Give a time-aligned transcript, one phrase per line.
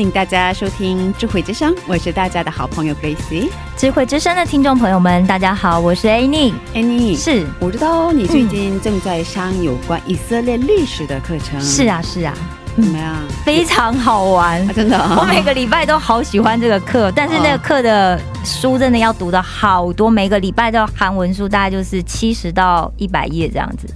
[0.00, 3.50] 欢迎大家收听智慧之声，我是大家的好朋友 Gracie。
[3.76, 6.54] 智慧之声的听众朋友们，大家好，我是 Annie。
[6.72, 12.32] Annie，是我知道你最近正在上有关以色列历史的课程，是啊是啊，
[12.74, 13.14] 怎么样？
[13.44, 14.72] 非常好玩啊，。
[14.72, 23.86] 真的啊、我每个礼拜都好喜欢这个课，但是那个课的书真的要读的好多，每个礼拜的韩文书大概就是七十到一百页这样子。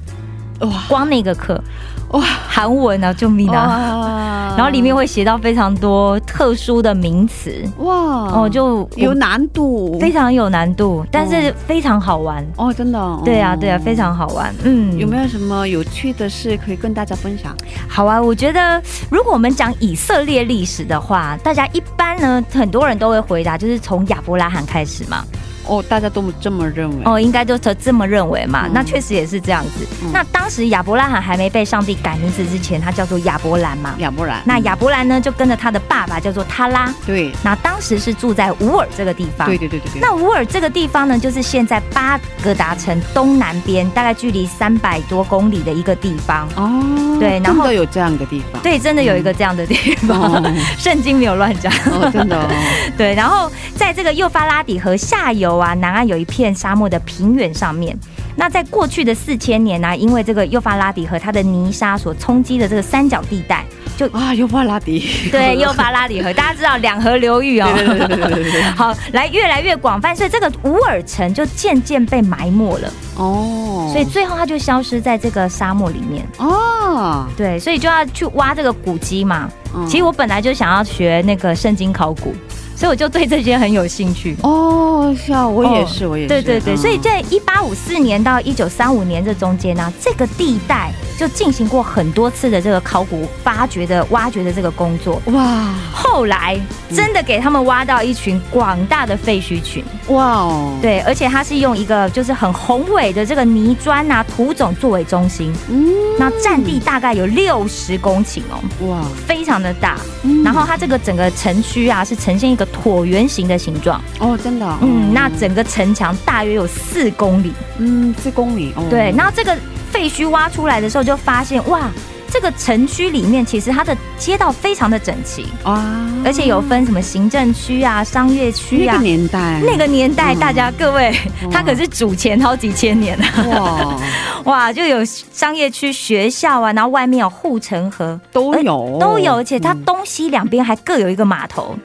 [0.61, 1.61] 哇光那个课
[2.11, 4.55] 哇韩文啊，救命啊！
[4.57, 7.93] 然后里面会写到非常多特殊的名词，哇
[8.31, 12.47] 哦，就有难度，非常有难度，但是非常好玩。
[12.57, 14.55] 哦，真的哦、对啊，对啊，非常好玩。
[14.63, 17.53] 嗯，有没有什么有趣的事可以跟大家分享？
[17.89, 18.81] 好啊，我觉得
[19.11, 25.25] 如果我们讲以色列历史的话，大家一般呢，很多人都会回答，就是从亚伯拉罕开始嘛。
[25.67, 27.03] 哦，大家都这么认为。
[27.05, 28.67] 哦，应该就这么认为嘛。
[28.67, 29.87] 嗯那确实也是这样子。
[30.03, 33.95] 嗯那当时亚伯拉罕还没被上帝改名字之前，他叫做亚伯兰嘛。
[33.99, 36.93] 亚伯兰，那亚伯兰呢，就跟着他的爸爸叫做他拉。
[37.07, 39.47] 对那当时是住在乌尔这个地方。
[39.47, 46.49] 对对对对对，那乌尔这个地方呢，就是现在巴格达城东南边，大概距离三百多公里的一个地方。
[46.57, 49.75] 哦，对然后真的有这样的地方，对，真的有一个这样的地
[50.07, 51.73] 方，哦 圣经没有乱讲。
[51.93, 52.49] 哦，真的哦，
[52.99, 57.97] 对，然后在这个幼发拉底河下游啊，南岸有一片沙漠的平原上面。
[58.37, 63.65] 那在过去的四千年呢、啊因为这个幼发拉底河它的泥沙所冲击的这个三角地带，
[63.97, 67.71] 就啊，幼发拉底， 对幼发拉底河，大家知道两河流域哦。
[67.75, 76.27] 对对对对对对对， 好，来越来越广泛，所以这个乌尔城就渐渐被埋没了，哦，所以最后它就消失在这个沙漠里面。
[76.39, 79.49] 哦，对，所以就要去挖这个古迹嘛。
[79.77, 82.33] 嗯其实我本来就想要学那个圣经考古，
[82.77, 84.37] 所以我就对这些很有兴趣。
[84.43, 86.77] 哦，是啊，我也是，我也是，对对对，嗯。
[86.77, 95.21] 所以在一八五四年到一九三五年这中间呢、这个地带就进行过很多次的这个考古发掘的挖掘的这个工作。
[95.27, 95.75] 哇。
[95.93, 96.61] 后来
[96.95, 109.97] 真的给他们挖到一群广大的废墟群，哇哦，对，而且它是用一个就是很宏伟的这个泥砖啊土种作为中心，嗯，那占地大概有六十公顷哦，哇，非常的大。
[110.23, 110.43] 嗯。
[110.45, 117.53] 然后它这个整个城区啊是呈现一个椭圆形的形状，哦，真的，嗯，那整个城墙大约有四公里。
[117.79, 119.57] 嗯四公里，哦，对，然后这个
[119.91, 121.89] 废墟挖出来的时候，就发现哇，
[122.35, 128.95] 这个城区里面其实它的街道非常的整齐，啊，而且有分什么行政区啊、商业区啊。
[128.95, 129.05] 那个。
[129.05, 131.15] 年代，那个年代，嗯大家各位，
[131.49, 133.45] 它可是主前好几千年啊！
[133.47, 134.01] 哇。
[134.45, 138.99] 哇，就有商业区、学校啊，然后外面有护城河，都有。
[139.01, 139.85] 都有，而且它嗯。
[139.85, 141.77] 东西两边还各有一个码头，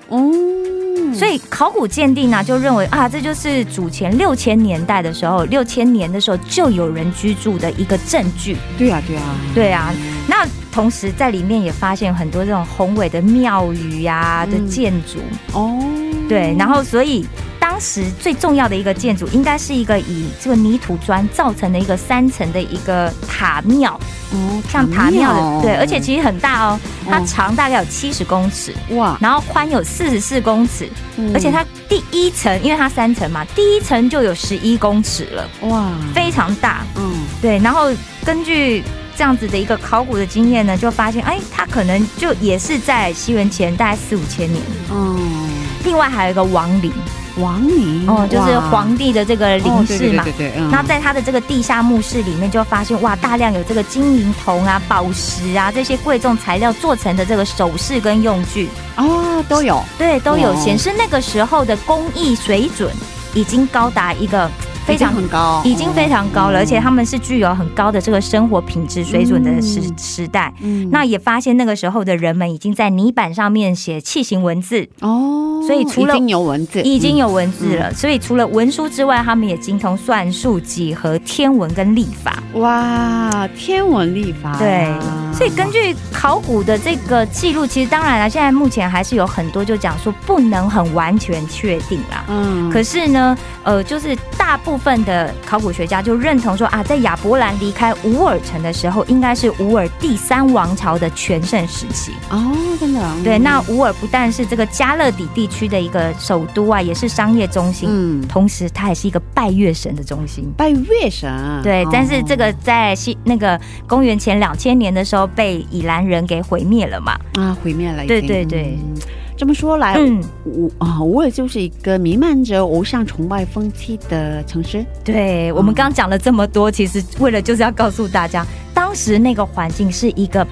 [1.10, 8.56] 嗯，所以考古鉴定呢、就认为啊，这就是祖前六千年代的时候，六千年的时候就有人居住的一个证据。
[8.78, 9.94] 对啊对啊，对啊，
[10.28, 15.20] 那同时在里面也发现很多这种宏伟的庙宇呀、的嗯建筑，
[15.54, 15.80] 哦，
[16.28, 17.26] 对，然后所以
[17.60, 24.00] 当时最重要的一个建筑，应该是一个以这个泥土砖造成的一个三层的一个塔庙，
[24.32, 27.24] 哦，像塔庙的，对，而且其实很大哦，它哦。
[27.26, 31.32] 长大概有七十公尺，哇，然后宽有四十四公尺，嗯。
[31.34, 36.86] 而且它第一层，因为它三层嘛，第一层就有十一公尺了，哇，非常大。
[36.96, 37.12] 嗯。
[37.42, 37.90] 对，然后
[38.26, 38.84] 根据
[39.20, 44.64] 这样子的一个考古的经验呢，就发现，哎，它可能就也是在西元前大概四五千年。
[44.90, 45.50] 嗯，
[45.84, 46.90] 另外还有一个王陵，
[47.36, 48.08] 王陵？
[48.08, 50.24] 哦，就是皇帝的这个陵室嘛。
[50.24, 50.72] 对对对对，嗯。
[50.72, 62.90] 那在他的这个地下墓室里面，就发现哇，大量有这个金银铜啊、宝石啊这些贵重材料做成的这个首饰跟用具，哦都有，对，都有哇显示那个时候的工艺水准
[63.34, 64.50] 已经高达一个
[64.90, 69.98] 非常很高，已经非常高了，而且他们是具有很高的这个生活品质水准的时嗯。
[69.98, 70.52] 时代。
[70.62, 70.90] 嗯。
[70.92, 77.94] 那也发现那个时候的人们已经在泥板上面写器形文字，哦，所以除了已经有文字，已经有文字了。
[77.94, 82.42] 所以除了文书之外，他们也精通算术、几何、天文跟历法。
[82.54, 84.92] 嗯哇，天文历法，对，
[85.32, 92.26] 所以根据考古的这个记录，其实当然了，现在目前还是有很多就讲说不能很完全确定啦。
[92.28, 102.12] 嗯，可是呢，呃，就是大部分的考古学家就认同说啊，在亚伯兰离开乌尔城的时候，应该是乌尔第三王朝的全盛时期。
[102.30, 110.52] 哦，真的，对，嗯那乌尔不但是这个加勒底地区的一个首都啊，也是商业中心，嗯，同时它也是一个拜月神的中心。
[110.58, 113.58] 拜月神，对，但是这哦个在西那个
[113.88, 117.18] 公元前两千年的时候被以兰人给毁灭了嘛。
[117.36, 118.78] 啊毁灭了已经，对对对。
[118.82, 118.96] 嗯
[119.40, 130.46] 这么说来，嗯，我啊我也就是一个弥漫着偶像崇拜风气的城市，对，我们刚刚讲了这么多，其实为了就是要告诉大家，当时那个环境是一个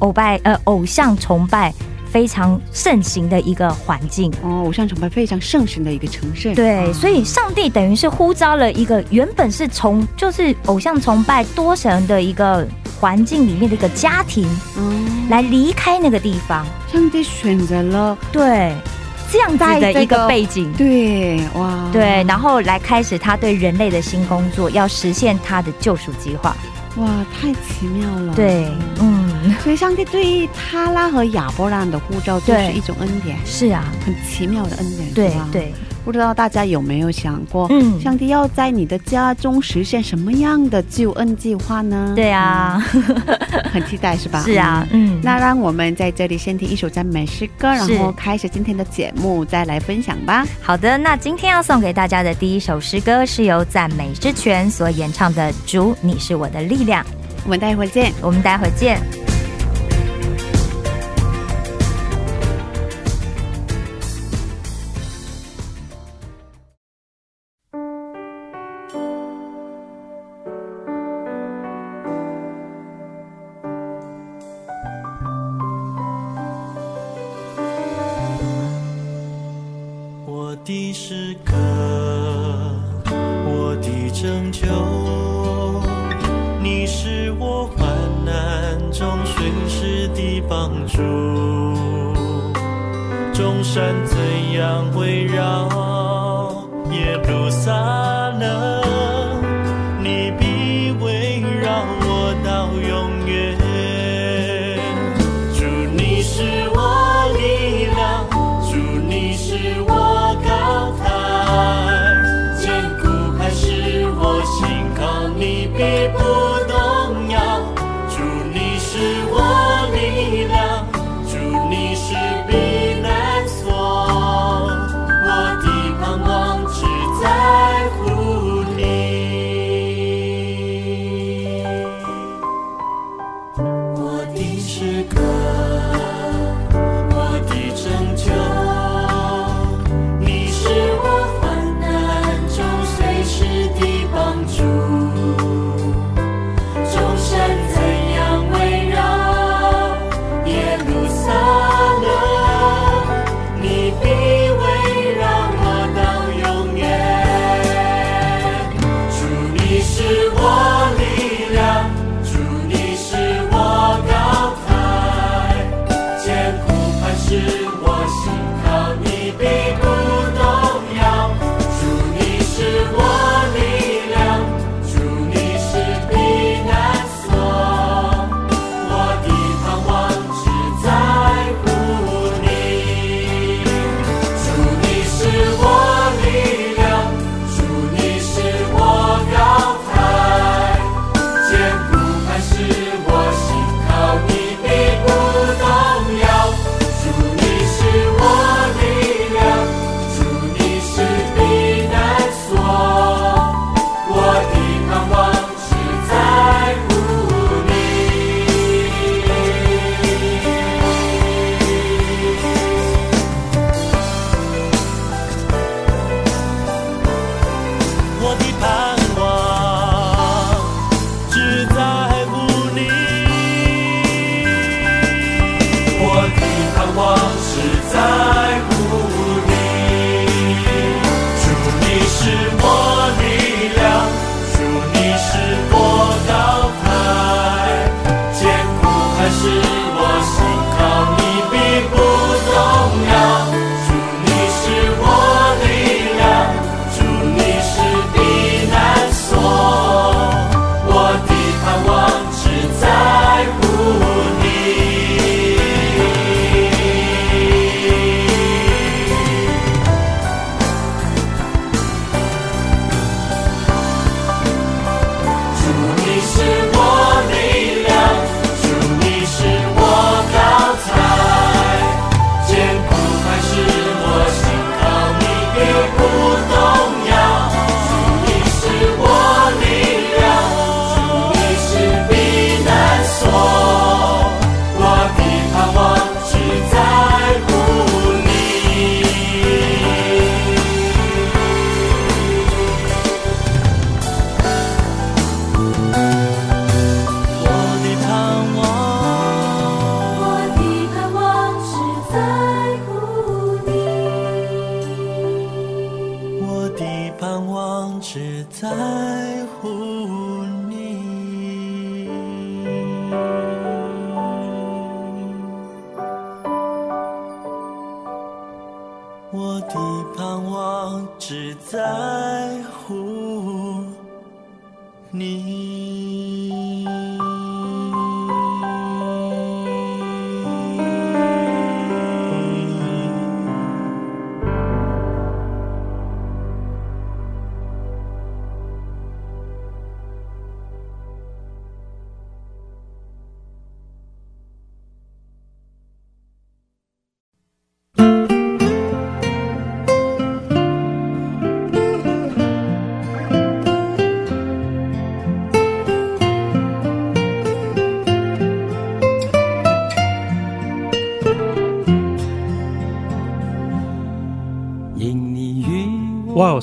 [0.00, 1.72] 偶拜呃偶像崇拜
[2.10, 4.32] 非常盛行的一个环境。
[4.42, 6.92] 哦，偶像崇拜非常盛行的一个城市，对，啊。
[6.92, 12.66] 所以上帝等于是呼召了一个原本是从就是偶像崇拜多神的一个
[13.04, 14.48] 环境里面的一个家庭，
[14.78, 16.64] 嗯，来离开那个地方。
[16.90, 18.74] 上帝选择了，对，
[19.30, 20.72] 这样子的一个背景。
[20.72, 26.56] 对，哇，对，然后来开始他对人类的新工作，要实现他的救赎计划。
[26.96, 27.06] 哇，
[27.38, 28.68] 太奇妙了，对，
[28.98, 29.23] 嗯，
[29.62, 35.74] 所以上帝对于他拉和亚伯兰的护照就是一种恩典，是啊，很奇妙的恩典，对对，
[36.04, 42.12] 不知道大家有没有想过，嗯上帝要在你的家中实现什么样的救恩计划呢？
[42.14, 43.02] 对啊，嗯，
[43.72, 44.42] 很期待是吧？
[44.46, 50.46] 是啊，嗯，那让我们在这里先听一首赞美诗歌，然后开始今天的节目，再来分享吧。
[50.62, 57.02] 好的，那今天要送给大家的第一首诗歌是由赞美之泉所演唱的《主，你是我的力量》，
[57.44, 58.12] 我们待会儿见。
[58.20, 59.33] 我们待会儿见。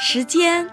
[0.00, 0.64] 时间。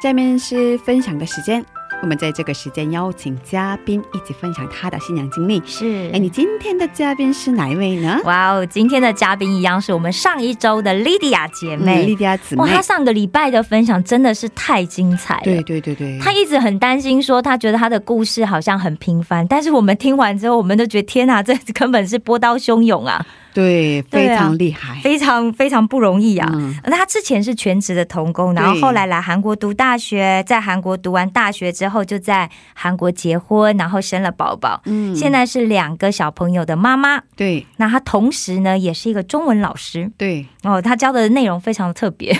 [0.00, 1.62] 下面是分享的时间，
[2.00, 5.60] 我们在这个时间邀请嘉宾一起分享他的信仰经历。
[5.66, 8.18] 是哎，你今天的嘉宾是哪一位呢？
[8.24, 12.06] 哇哦，今天的嘉宾一样是我们上一周的莉迪亚姐嗯妹。
[12.06, 12.68] 莉迪亚姊妹哇，。
[12.68, 15.42] 她上个礼拜的分享真的是太精彩了。
[15.44, 25.00] 对对对对，她一直很担心，说她觉得她的故事好像很平凡，但是我们听完之后，我们都觉得天哪，这根本是波涛汹涌啊，对非常厉害。
[25.00, 26.48] 非常非常不容易啊。
[26.52, 34.80] 嗯那他之前是全职的童工，然后后来来韩国读大学，在韩国读完大学之后，就在韩国结婚，然后生了宝宝。
[34.84, 37.22] 嗯现在是两个小朋友的妈妈。
[37.36, 40.80] 对那他同时呢，也是一个中文老师对哦。
[40.80, 42.36] 他教的内容非常特别、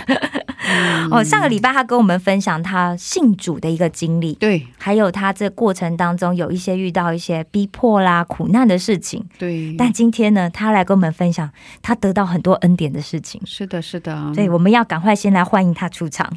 [0.69, 1.25] 嗯 哦。
[1.25, 9.25] 上个礼拜他跟我们分享他信主的一个经历，对还有他这过程当中有一些遇到一些逼迫啦、苦难的事情。
[9.39, 11.51] 对，但今天呢，他来跟我们分享
[11.83, 13.41] 他得到很多恩典的事情。
[13.45, 16.31] 是的，是的，所以我们要赶快先来欢迎他出场。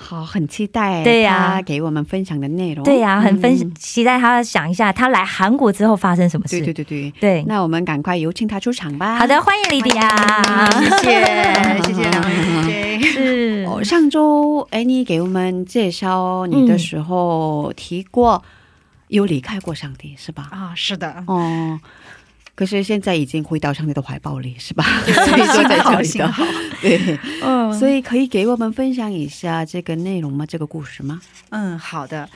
[0.00, 2.84] 好，很期待对呀他给我们分享的内容。
[2.84, 6.60] 对呀、很分嗯期待他想一下他来韩国之后发生什么事。
[6.60, 7.10] 对对对对。
[7.20, 9.16] 对那我们赶快有请他出场吧。
[9.18, 10.70] 好的，欢迎莉迪亚，
[11.02, 12.22] 谢谢 谢谢两
[12.68, 13.00] 位。
[13.02, 18.44] 是哦，上周哎，你给我们介绍你的时候提过，
[19.08, 20.46] 有离开过上帝是吧？
[20.52, 21.80] 啊，是的，哦，
[22.58, 24.82] 可是现在已经回到上帝的怀抱里是吧？
[25.06, 26.42] 所以就在这里好
[26.82, 30.44] 对，嗯所以可以给我们分享一下这个内容吗？
[30.44, 31.20] 这个故事吗？
[31.50, 32.28] 嗯，好的。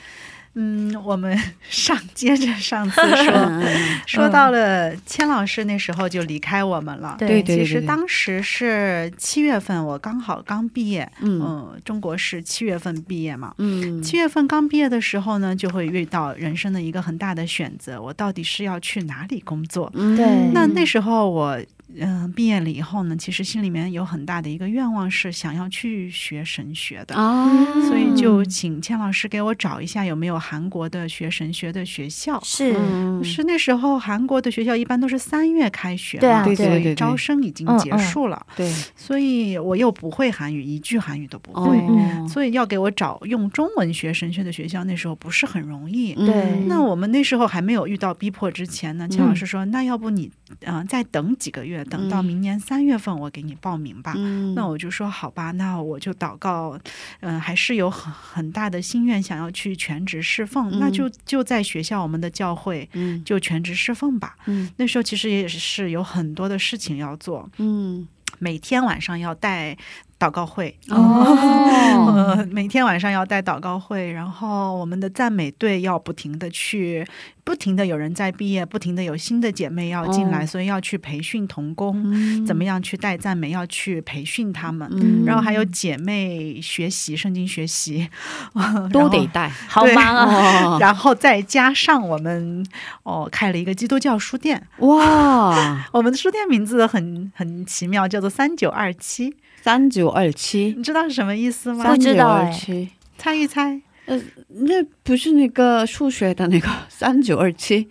[0.54, 1.38] 嗯，我们
[1.70, 3.62] 上接着上次说，
[4.06, 7.16] 说到了千老师那时候就离开我们了。
[7.18, 13.54] 对对对对其实当时是七月份，我刚好刚毕业，嗯嗯，中国是七月份毕业嘛。
[13.58, 19.90] 嗯七月份刚毕业的时候呢，就会遇到人生的一个很大的选择，我到底是要去哪里工作？
[19.94, 21.58] 嗯对那那时候我
[21.98, 27.14] 嗯、毕业了以后呢，其实心里面有很大的一个愿望是想要去学神学的。
[27.14, 27.48] 啊，
[27.88, 32.40] 所以就请千老师给我找一下有没有韩国的学神学的学校。
[32.42, 46.14] 是嗯是那时候韩国的学校一般都是三月开学嘛，对啊对对所以招生已经结束了，对所以我又不会韩语，一句韩语都不会，哦，所以要给我找用中文学神学的学校，那时候不是很容易。
[46.16, 50.30] 嗯对那我们那时候还没有遇到逼迫之前呢，钱老师说：“那要不你，
[50.64, 54.14] 嗯、再等几个月，等到嗯明年三月份我给你报名吧。
[54.16, 56.78] 嗯那我就说好吧，那我就祷告，
[57.20, 64.36] 嗯、还是有很很大的心愿想要去全职侍奉，嗯那就就在学校我们的教会嗯就全职侍奉吧。
[64.46, 68.06] 嗯那时候其实也是有很多的事情要做，嗯
[68.38, 69.76] 每天晚上要带
[70.22, 70.78] 祷告会。
[70.90, 70.94] 哦，
[72.36, 77.04] 呃，每天晚上要带祷告会，然后我们的赞美队要不停的去，
[77.42, 80.46] 不停的有人在毕业，不停的有新的姐妹要进来，哦。
[80.46, 82.46] 所以要去培训童工，嗯。
[82.46, 84.88] 怎么样去带赞美，要去培训他们。
[84.92, 85.24] 嗯。
[85.26, 88.08] 然后还有姐妹学习圣经学习，
[88.92, 90.76] 都得带好忙啊！
[90.76, 92.64] 哦， 然后再加上我们
[93.02, 101.96] 哦开了一个基督教书店，哇，我们的书店名字很很奇妙，叫做三九二七，三九二七，你知道是什么意思吗不？
[101.96, 103.80] 知道哎三九二七，猜一猜。
[104.04, 107.88] 呃那不是那个数学的那个 三九二七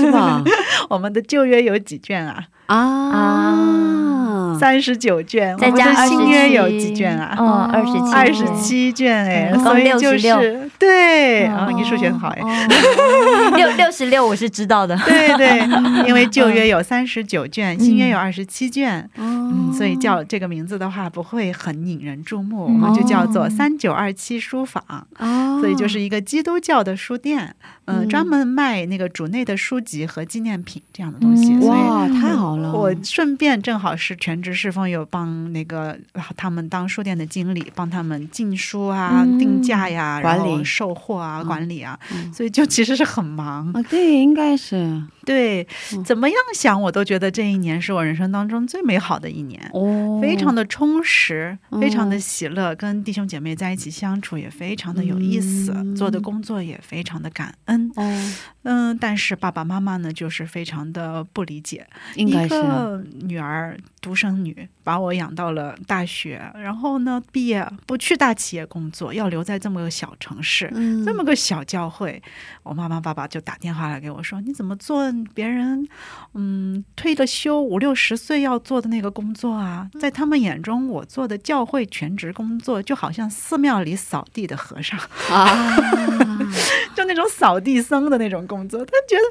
[0.00, 0.42] 是吧？
[0.88, 2.46] 我们的旧约有几卷啊？
[2.66, 4.29] 啊，
[4.60, 5.56] 三十九卷。
[5.58, 7.34] 再加我们的新约有几卷啊？
[7.38, 12.40] 哦，二十七，二十七卷哎，嗯所以就是对，嗯啊，你数学很好哎。
[12.42, 14.96] 哦 六六十六，我是知道的。
[15.04, 15.60] 对 对，
[16.06, 24.84] 因为旧约有三十九卷，新约有二十七卷，嗯，嗯所以叫这个名字的话不会很引人注目，我嗯们就叫做三九二七书坊。
[25.18, 31.52] 哦所以就是一个基督教的书店，嗯、嗯专门卖那个主内的书籍和纪念品这样的东西。
[31.52, 32.72] 嗯哇，太好了！
[32.72, 35.98] 我顺便正好是全职侍奉，有帮那个
[36.36, 43.70] 他们当书店的经理，帮他们进书啊、嗯定价呀、管理然后售货啊、管理啊，嗯所以就其实是很忙。
[43.72, 49.60] 啊，对，应该是对，嗯怎么样想我都觉得这一年是我人生当中最美好的一年。
[49.72, 57.88] 哦，非常的充实，嗯非常的喜乐，跟弟兄姐妹在一起相处也非常的有意思，嗯做的工作也非常的感恩。
[57.94, 58.32] 哦，
[58.64, 61.86] 嗯，但是爸爸妈妈呢，就是非常的不理解。
[62.16, 70.68] 一应该是个女儿，独生女，把我养到了大学，然后呢，毕业不去大企业工作，要留在这么个小城市。
[70.74, 72.20] 嗯这么个小教会，
[72.64, 75.86] 我妈妈爸爸就打电话来给我说：“你怎么做别人，
[76.34, 79.88] 嗯，退了休五六十岁要做的那个工作啊？
[80.00, 84.98] 在他们眼中，我做的教会全职工作就好像寺庙里扫地的和尚，
[85.30, 85.76] 啊，
[87.00, 88.78] 就那种扫地僧的那种工作。
[88.84, 89.22] 他觉得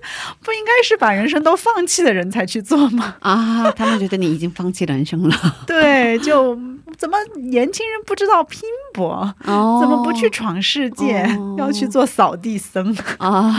[0.43, 3.15] 不应该是把人生都放弃的人才去做吗？
[3.19, 5.35] 啊，他们觉得你已经放弃人生了，
[5.67, 6.57] 对，就
[6.97, 8.61] 怎么年轻人不知道拼
[8.93, 9.33] 搏？
[9.45, 12.95] 哦，怎么不去闯世界，哦要去做扫地僧？
[13.19, 13.55] 啊？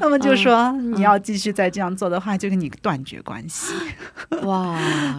[0.00, 3.74] 那么就说你要继续再这样做的话，就跟你断绝关系。
[4.42, 4.78] 哇，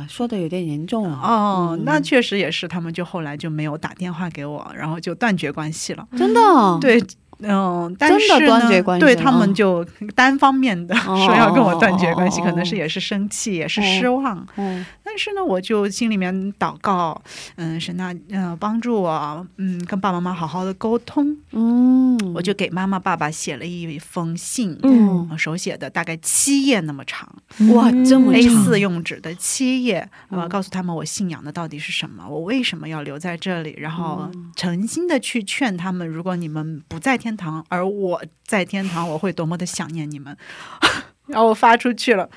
[0.10, 1.20] 说的有点严重啊！
[1.24, 6.08] 哦，那确实也是，他们就后来就没有打电话给我，然后就断绝关系了。
[6.18, 7.02] 真的哦，对。
[7.44, 14.38] 嗯，但是呢断绝关系对他们就单方面的哦说要跟我断绝关系，哦可能是也是生气，也是失望。
[14.56, 17.22] 哦，但是呢，我就心里面祷告，
[17.56, 21.36] 嗯，神啊，嗯、帮助我，嗯，跟爸爸妈妈好好的沟通。
[21.52, 27.28] 嗯，我就给妈妈爸爸写了一封信，嗯手写的，大概七页那么长
[27.74, 28.64] 哇，这么，A 长。
[28.64, 29.98] 四用纸的七页，
[30.30, 34.52] 啊呃，告诉他们我信仰的到底是什么，我为什么要留在这里，然后嗯。
[34.56, 40.36] 诚心的去劝他们，如果你们不在天堂，而我在天堂，我会多么的想念你们。
[41.28, 42.30] 然后我发出去了，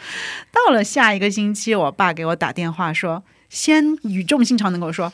[0.53, 3.23] 到了下一个星期，我爸给我打电话说。
[3.51, 5.13] 先语重心长的跟我说：“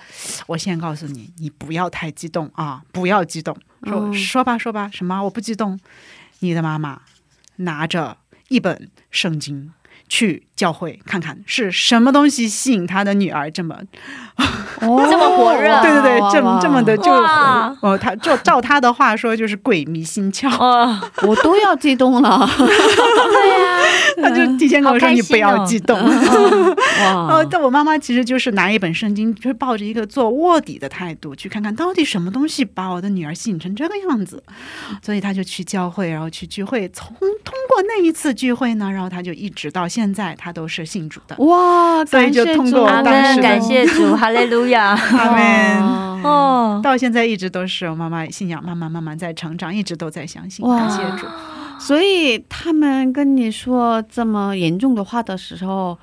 [0.49, 3.55] 我先告诉你，你不要太激动啊，不要激动。
[3.85, 5.23] 说、嗯说吧，说吧，什么？
[5.23, 5.79] 我不激动。
[6.39, 7.03] 你的妈妈
[7.57, 8.17] 拿着
[8.49, 9.71] 一本圣经
[10.11, 13.77] 去教会看看是什么东西吸引他的女儿这么
[14.81, 15.07] 哦。
[15.09, 15.81] 这么火热。
[15.81, 17.75] 对对对，这么这么的就哇。
[17.81, 23.81] 哦，他就照他的话说就是鬼迷心窍，哦， 我都要激动了，对呀。
[24.23, 25.97] 他就提前跟我说你不要激动。
[26.03, 27.13] 哇。
[27.31, 34.43] 哦，但我妈妈其实就是拿一本圣经，就是抱着一个做卧底的态度去看看到底什么东西把我的女儿吸引成这个样子，
[35.01, 36.89] 所以他就去教会，然后去聚会。
[36.89, 41.37] 从通过那一次聚会呢，然后他就一直到现在，他都是信主的。
[41.39, 44.91] 哇，所以就通过当时的感谢主， 哈利路亚。
[44.91, 45.83] 阿门。
[45.83, 51.27] 哦，哦，到现在一直都是我妈妈信仰，慢慢慢慢在成长，一直都在相信，感谢主。
[51.79, 55.99] 所以他们跟你说这么严重的话的时候，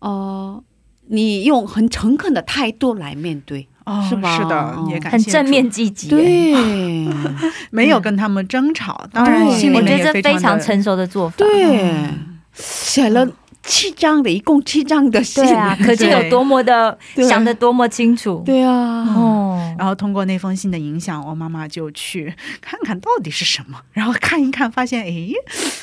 [0.00, 0.60] 呃，
[1.06, 7.06] 你用很诚恳的态度来面对，哦，是吧是的哦，也感谢很正面，积极。，对
[7.70, 11.36] 没有跟他们争吵，当然心里我觉得这面也非的非常成熟的做法。
[11.38, 12.10] 对，
[12.54, 13.26] 写了
[13.62, 16.96] 七张的，一共七张的信，对啊， 可见有多么的
[17.28, 18.42] 想的多么清楚。
[18.44, 25.28] 对啊，哦，然后通过那封信的影响，我妈妈就去看看到底是什么， 然后看一看，发现哎，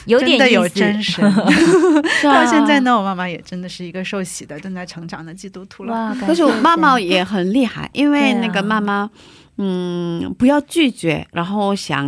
[0.06, 1.26] 有点真的有真神。
[1.26, 1.46] 啊
[2.24, 2.80] 到现在？
[2.82, 5.94] 呢，我妈妈也真的是一个受洗的、正在成长的基督徒了。
[5.94, 9.10] 哇，可是我妈妈也很厉害，因为那个妈妈，
[9.58, 12.08] 嗯，不要拒绝，然后想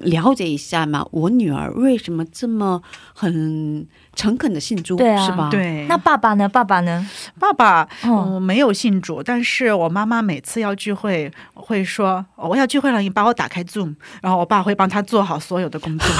[0.00, 2.82] 了解一下嘛，我女儿为什么这么
[3.14, 6.48] 很诚恳的信主，对啊是吧？，对，那爸爸呢？
[6.48, 7.06] 爸爸呢？
[7.38, 16.08] 爸爸哦，嗯，没有信主，但是我妈妈每次要聚会会说，哦我要聚会了，你帮我打开 Zoom，然后我爸会帮他做好所有的工作。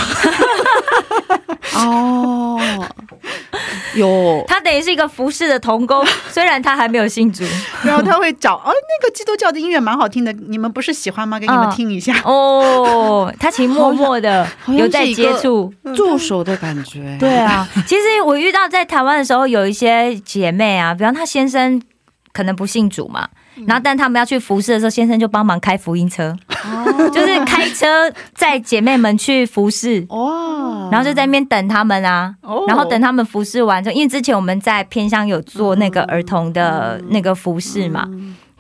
[1.76, 2.61] 哦，
[3.96, 7.42] 有他等于是一个服侍的童工， 虽然他还没有信主。
[7.83, 11.38] 然后他会找，哦，那个基督教的音乐蛮好听的，你们不是喜欢吗？
[11.38, 12.14] 给你们嗯听一下。
[12.24, 15.72] 哦，他其实默默的有在接触。
[15.96, 21.80] 助手的感觉，对啊，其实我遇到在台湾的时候，有一些姐妹啊，比方她先生
[22.32, 23.28] 可能不信主嘛，
[23.66, 27.10] 然后但他们要去服侍的时候，先生就帮忙开福音车，哦。
[27.10, 30.04] 就是开车载姐妹们去服侍。
[30.08, 32.64] 哇，然后就在那边等他们啊，哦。
[32.66, 38.08] 然后等他们服侍完之后，因为之前我们在偏乡有做那个儿童的那个服侍嘛，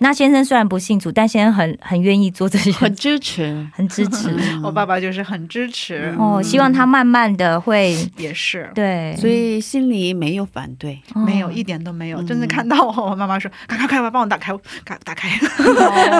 [0.04, 4.36] 那先生虽然不信主，但先生很很愿意做这些，很支持， 很支持。
[4.62, 8.70] 我爸爸就是很支持，哦，希望他慢慢的会也是。
[8.74, 11.00] 对，所以心里没有反对。
[11.14, 14.52] 哦没有一点都没有，嗯真的看到我，我妈妈说：“赶 快快快，帮我打开，
[14.84, 15.26] 打打开。”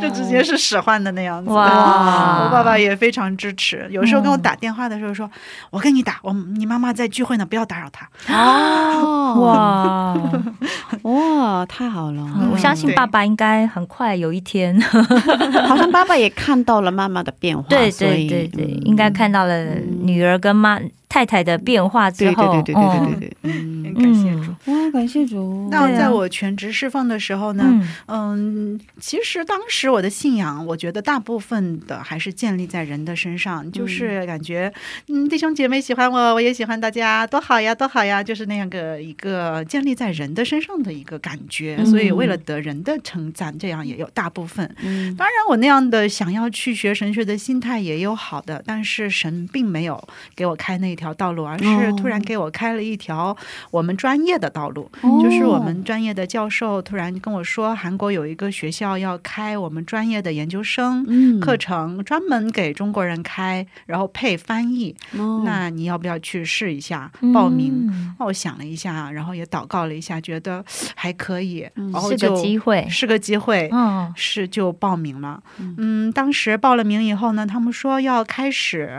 [0.00, 1.50] 就直接是使唤的那样子。
[1.50, 5.28] 哇我爸爸也非常支持，有时候跟我打电话的时候说
[5.70, 8.08] ：“我跟你打，我你妈妈在聚会呢，不要打扰她。
[8.32, 12.22] 哦，哇，哇，太好了！
[12.52, 14.78] 我相信对爸爸应该很快有一天，
[15.66, 18.80] 好像爸爸也看到了妈妈的变化，对对对对，嗯。
[18.84, 19.64] 应该看到了
[20.02, 20.78] 女儿跟妈
[21.12, 24.72] 太太的变化之对对后，对对对对哦对对，嗯，感谢主。
[24.72, 25.68] 哇，感谢主。
[25.70, 34.72] 那在我全职释放的时候呢，嗯嗯，其实当时我的信仰，我觉得大部分的还是建立在人的身上，就是感觉，
[35.08, 41.76] 嗯，弟兄姐妹喜欢我，我也喜欢大家，多好呀，多好呀，就是那样个一个建立在人的身上的一个感觉。
[41.78, 44.64] 嗯所以为了得人的称赞，这样也有大部分。
[44.82, 50.02] 嗯当然，我那样的想要去学神学的心态也有好的，但是神并没有
[50.34, 53.34] 给我开那条道路，而是哦突然给我开了一条
[53.70, 54.90] 我们专业的道路。
[55.00, 64.94] 哦就是我们专业的教授突然跟我说，韩国有一个学校要开我们专业的研究生嗯课程，专门给中国人开，然后配翻译。
[65.16, 67.88] 哦那你要不要去试一下报名？
[68.18, 73.68] 我想了一下，然后也祷告了一下，觉得 还可以，然后是就个机会，是个机会。
[73.72, 75.42] 嗯是就报名了，
[75.78, 78.90] 嗯，当时报了名以后呢，他们说要开始，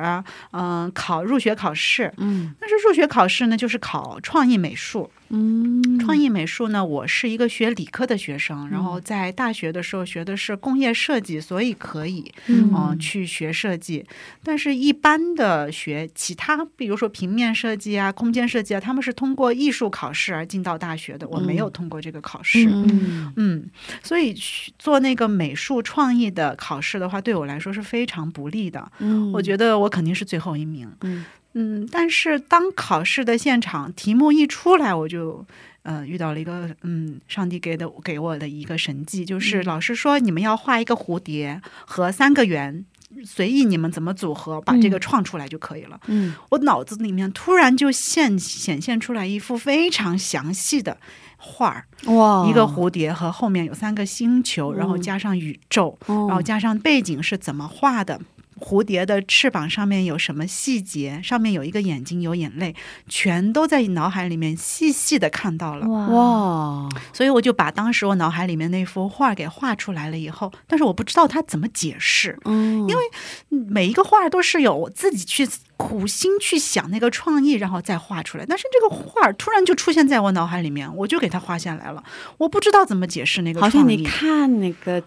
[0.51, 1.92] 嗯、考入学考试。
[2.17, 5.09] 嗯但是入学考试呢，就是考创意美术。
[5.35, 14.05] 嗯，创意美术呢，我是一个学理科的学生，然后在大学的时候学的是工业设计，所以可以嗯嗯、去学设计。
[14.43, 22.69] 但是，一般的学其他，比如说平面设计啊、空间设计啊，他们是通过艺术考试而进到大学的，我没有通过这个考试。
[22.69, 23.65] 嗯嗯，
[24.03, 24.35] 所以
[24.77, 28.91] 做那个美术创意的考试的话，对我来说是非常不利的。
[28.99, 30.91] 嗯，我觉得我肯定是最后一名。
[31.01, 35.45] 嗯嗯，但是当考试的现场题目一出来，我就
[35.83, 42.85] 呃遇到了一个嗯，上帝给的给我的一个神迹，就是老师说你们要画一个蝴蝶和三个圆。
[43.23, 45.99] 随意你们怎么组合，把这个创出来就可以了。
[46.07, 50.97] 嗯我脑子里面突然就现显现出来一幅非常详细的
[51.37, 58.19] 画儿，哇，一个蝴蝶和后面有三个星球，然后加上宇宙，哦，然后加上背景是怎么画的。
[58.63, 61.19] 蝴蝶的翅膀上面有什么细节？
[61.21, 62.73] 上面有一个眼睛，有眼泪，
[63.09, 65.85] 全都在脑海里面细细的看到了。
[65.87, 70.13] 哇哇，所以我就把当时我脑海里面那幅画给画出来了。
[70.17, 73.01] 以后，但是我不知道他怎么解释，嗯，因为
[73.49, 75.45] 嗯每一个画都是有我自己去
[75.75, 78.45] 苦心去想那个创意，然后再画出来。
[78.47, 82.01] 但是这个画突然就出现在我脑海里面，我就给它画下来了。
[82.37, 83.95] 我不知道怎么解释那个好创意。
[83.95, 85.03] 像你看那个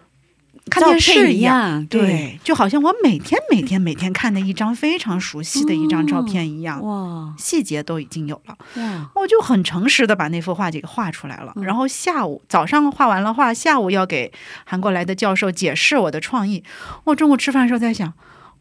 [0.69, 8.57] 看电视一一样，样，对，就好像我每天每天每天看的一张非常熟悉的一张照片一样，哇细节都已经有了。
[8.75, 11.53] 哇，我就很诚实的把那幅画给画出来了。
[11.55, 14.31] 嗯然后下午早上画完了画，下午要给
[14.65, 16.63] 韩国来的教授解释我的创意。
[17.03, 18.13] 我中午吃饭的时候在想。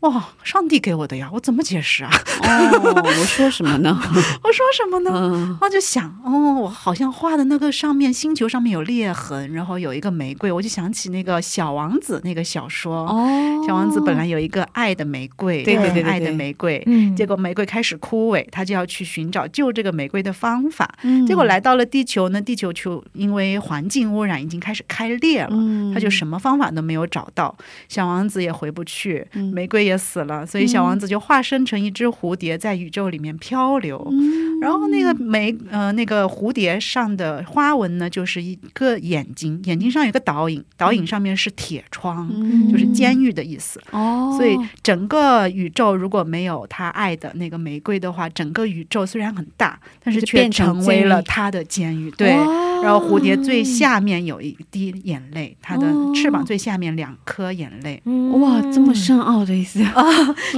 [0.09, 2.11] 哇，上帝给我的呀，我怎么解释啊？
[2.43, 3.99] 哦，我说什么呢？
[4.43, 5.11] 我说什么呢？
[5.13, 13.07] 嗯我就想，哦，我好像画的那个上面星球上面有裂痕，然后有一个玫瑰，我就想起那个小王子那个小说。
[13.09, 20.89] 哦，小王子本来有一个爱的玫瑰，对对对对爱的玫瑰，嗯结果玫瑰开始枯萎，他就要去寻找救这个玫瑰的方法。
[21.03, 27.57] 嗯结果来到了地球呢，地球就因为环境污染已经开始开裂了，嗯他就什么方法都没有找到，
[27.89, 34.13] 小王子也回不去，嗯玫瑰也蝶死了，所以小王子就化身成一只蝴蝶，在宇宙里面漂流。
[34.61, 42.29] 然后那个玫呃那个蝴蝶上的花纹呢，就是一个眼睛，眼睛上有个导引，导引上面是铁窗，
[42.71, 43.81] 就是监狱的意思。
[43.91, 52.11] 哦，所以整个宇宙如果没有他爱的那个玫瑰的话，整个宇宙虽然很大，但是却成成为了他的监狱。
[52.13, 52.45] 对，哇
[52.87, 58.01] 然后蝴蝶最下面有一滴眼泪，它的哦翅膀最下面两颗眼泪，
[58.39, 59.83] 哇，这么深奥的意思。
[59.93, 60.05] 啊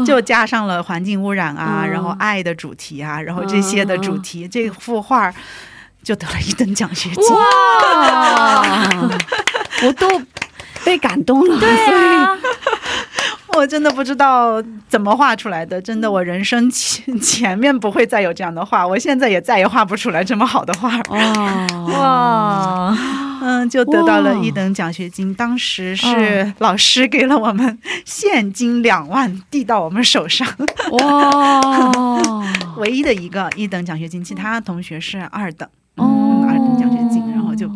[0.04, 5.32] 就加上了环境污染啊，嗯然后爱的主题啊，然后这些的主题，这幅画
[6.02, 7.34] 就得了一等奖学金。
[7.34, 8.62] 哇，
[9.84, 10.20] 我都
[10.84, 11.58] 被感动了。
[11.58, 12.36] 对啊，
[13.58, 20.96] 我真的不知道怎么画出来的，真的，我人生前前面不会再有这样的画，我现在也再也画不出来这么好的画。
[21.10, 22.96] 哇哇，
[23.42, 25.34] 嗯，就得到了一等奖学金。
[25.34, 30.46] 当时是老师给了我们现金两万递到我们手上，
[30.92, 31.60] 哇，
[32.78, 37.68] 唯一的一个一等奖学金，其他同学是二等，哦嗯，二等奖学金，然后就。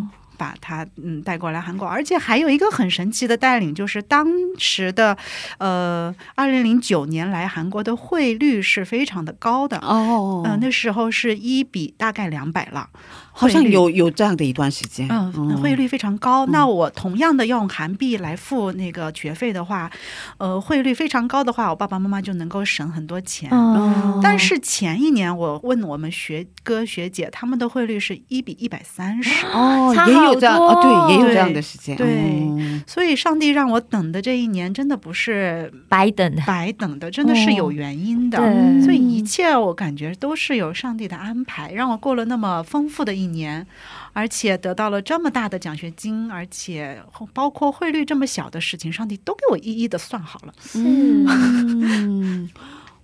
[0.42, 4.26] 把他嗯带过来韩国，而且还有一个很神奇的带领，就是当
[4.58, 5.16] 时的，
[5.58, 12.88] 呃，二零零九年来韩国的汇率是非常的高的，哦，嗯、那时候是一比大概两百了，
[13.32, 16.46] 好像有有这样的一段时间，嗯，汇率非常高。
[16.46, 19.90] 那我同样的用韩币来付那个学费的话，
[20.38, 23.48] 呃，汇率非常高的话，我爸爸妈妈就能够省很多钱。
[23.50, 30.90] 嗯，但是前一年我问我们学哥学姐，他们的汇率是一比一百三十，哦，差也有这样好多。
[30.90, 32.06] 哦，对，也有这样的时间，对。
[32.06, 38.38] 嗯所以上帝让我等的这一年真的不是白等的，白等的，真的是有原因的。
[38.38, 38.82] 对。
[38.82, 43.66] 所以一切我感觉都是有上帝的安排，让我过了那么丰富的一年，
[44.12, 50.52] 而且得到了这么大的奖学金，而且包括汇率这么小的事情，上帝都给我一一的算好了。
[50.74, 52.48] 嗯，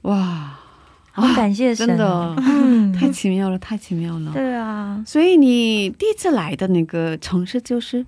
[0.03, 0.59] 哇，
[1.13, 1.87] 好感谢神。
[1.87, 2.43] 真哦，的。
[2.47, 4.33] 嗯，太奇妙了，太奇妙了。
[4.33, 8.05] 对啊，所以你第一次来的那个城市就是？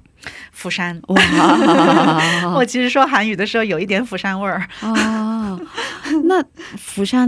[0.52, 1.16] 釜山，哇，
[2.54, 4.68] 我其实说韩语的时候有一点釜山味儿。
[4.82, 5.58] 啊，
[6.24, 6.44] 那
[6.76, 7.26] 釜山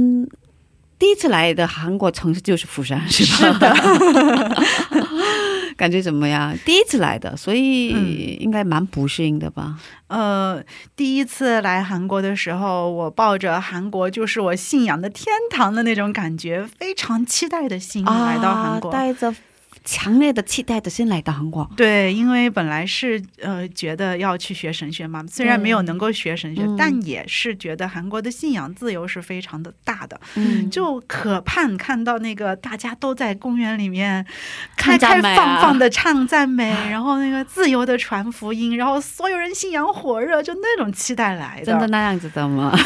[1.03, 3.25] 第一次来的韩国城市就是釜山，是
[3.59, 3.75] 吧？
[3.75, 4.57] 是的。
[5.77, 6.57] 感觉怎么样？
[6.65, 9.75] 第一次来的，所以嗯应该蛮不适应的吧？
[10.07, 10.63] 呃，
[10.95, 18.89] 第一次来韩国的时候，我抱着韩国就是我信仰的天堂的那种感觉，非常期待的心来到韩国。
[18.91, 19.35] 啊带着
[19.85, 21.69] 强烈的期待的心来到韩国。
[21.77, 34.25] 对，因为本来是呃觉得要去学神学嘛，虽然没有能够学神学，嗯但也是觉得韩国的信仰自由是非常的大的，嗯，就可盼看到那个大家都在公园里面
[34.77, 42.77] 开开放放的唱赞美， 然后那个自由的传福音，然后所有人信仰火热，就那种期待来的，真的那样子的吗？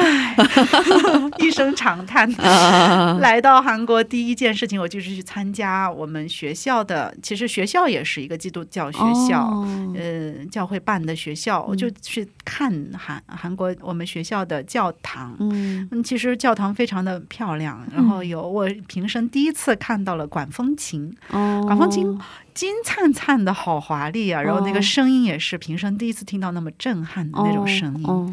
[1.38, 2.30] 一声长叹。
[2.40, 8.98] 啊来到韩国第一件事情，我就是去参加我们学校的，其实学校也是一个基督教学
[9.28, 9.44] 校。
[9.46, 15.36] 哦呃，教会办的学校，我就去看韩韩国我们学校的教堂。
[15.40, 22.18] 嗯嗯，其实教堂非常的漂亮，然后有我平生第一次看到了管风琴，哦管风琴
[22.54, 24.40] 金灿灿的，好华丽啊！
[24.40, 28.06] 然后那哦个声音也是平生第一次听到那么震撼的那种声音。
[28.06, 28.32] 哦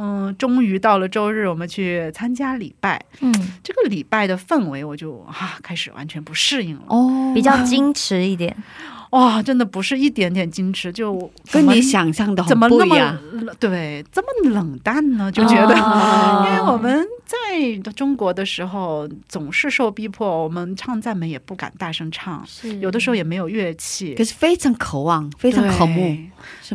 [0.00, 3.04] 嗯，终于到了周日，我们去参加礼拜。
[3.20, 3.32] 嗯，
[3.64, 6.82] 这个礼拜的氛围，我就啊开始完全不适应了。
[6.86, 8.56] 哦比较 矜持一点，
[9.10, 13.18] 哇，真的不是一点点矜持，就跟你想象的很怎么那么不一样。
[13.58, 15.30] 对这么冷淡呢？
[15.32, 22.46] 就觉得，啊 因为我们在中国的时候总是受逼迫，我们唱赞美也不敢大声唱，
[22.80, 24.24] 有的时候也没有乐器可。
[24.24, 26.16] 是非常渴望，非常渴慕，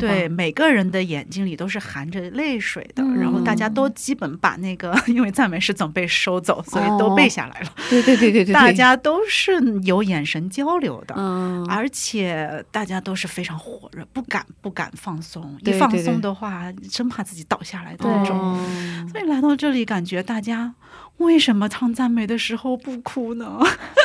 [0.00, 7.68] 对，每个人的眼睛里都是含着泪水的，嗯然后大家都基本把那个，因为赞美诗总被收走，所以都哦背下来了。
[7.88, 9.52] 对对对对对， 大家都是
[9.82, 11.64] 有眼神交流的，嗯。
[11.68, 18.38] 而且大家都是非常火热，不敢不敢放松，对一放松的话，生怕自己倒下来的那种。
[18.38, 19.08] 哦。
[19.10, 20.74] 所以来到这里，感觉大家
[21.18, 23.58] 为什么唱赞美的时候不哭呢？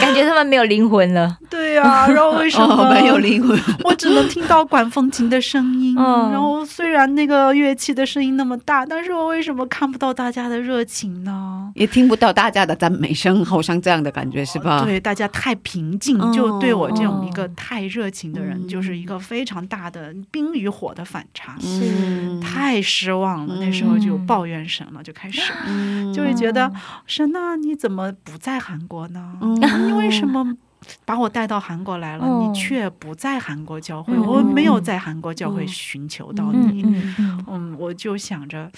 [0.00, 3.56] 感觉他们没有灵魂了，对呀、然后为什么、 哦没有灵魂？
[3.84, 11.70] 我只能听到管风琴的声音，嗯然后虽然那个乐器的声音那么大，但是我为什么看不到大家的热情呢？
[11.74, 14.82] 也听不到大家的赞美声，好像这样的感觉是吧？
[14.84, 21.54] 对，大家太平静，哦就对我这种一个哦太热情的人，嗯就是一个非常大的冰与火的反差。
[21.60, 26.72] 是，太失望了，那时候就抱怨神了，就开始嗯就会觉得
[27.06, 29.36] 神呐、你怎么不在韩国呢？
[29.40, 29.54] 嗯
[29.86, 30.56] 你为什么
[31.04, 36.82] 把我带到韩国来了，哦你却不在韩国教会，嗯我没有在韩国教会嗯寻求到嗯你。
[36.82, 38.70] 嗯嗯嗯，我就想着，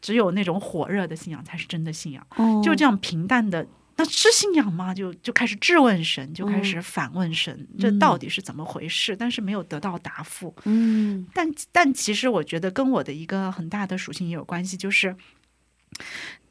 [0.00, 2.24] 只有那种火热的信仰才是真的信仰。
[2.36, 4.94] 哦就这样平淡的，那是信仰吗？
[4.94, 9.16] 就就开始质问神，就开始反问神，这到底是怎么回事？
[9.16, 10.54] 但是没有得到答复。
[10.64, 15.14] 嗯但但其实我觉得跟我的一个很大的属性也有关系，就是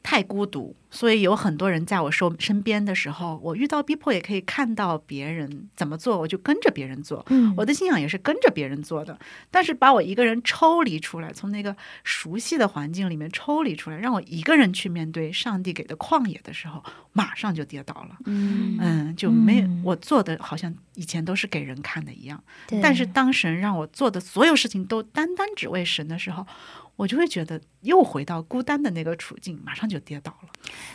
[0.02, 7.24] 太孤独，所以有很多人在我身身边的时候，我遇到逼迫也可以看到别人怎么做，我就跟着别人做。
[7.28, 9.18] 嗯我的信仰也是跟着别人做的，
[9.50, 18.16] 但是把我一个人抽离出来，从那个熟悉的环境里面抽离出来，让我一个人去面对上帝给的旷野的时候，马上就跌倒了。
[18.26, 22.42] 嗯嗯，就没嗯我做的好像以前都是给人看的一样，
[22.82, 26.46] 但是当神让我做的所有事情都单单只为神的时候，
[26.96, 30.48] 我就会觉得又回到孤单的那个处境，马上就跌倒了。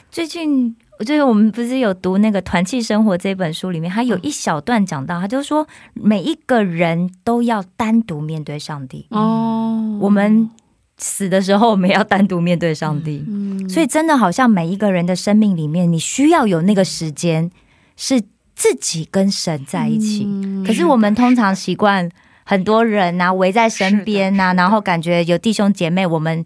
[0.10, 9.08] 最近，就是我们不是有读那个《团契生活》这本书里面，它有一小段讲到，他就说每一个人都要单独面对上帝。
[9.10, 10.50] 哦，我们
[10.98, 13.24] 死的时候，我们要单独面对上帝。
[13.28, 17.50] 嗯所以真的好像每一个人的生命里面，你需要有那个时间
[17.98, 18.22] 是
[18.56, 20.24] 自己跟神在一起。
[20.26, 22.10] 嗯可是我们通常习惯
[22.44, 26.46] 很多人呐、围在身边呐、然后感觉有弟兄姐妹，我们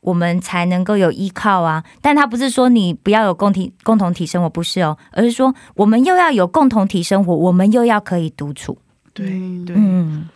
[0.00, 1.84] 我们才能够有依靠啊。
[2.00, 8.78] 但他不是说你不要有共体共同体生活，不是哦，而是说我们又要有共同体生活，我们又要可以独处。
[9.12, 10.28] 对嗯对，嗯，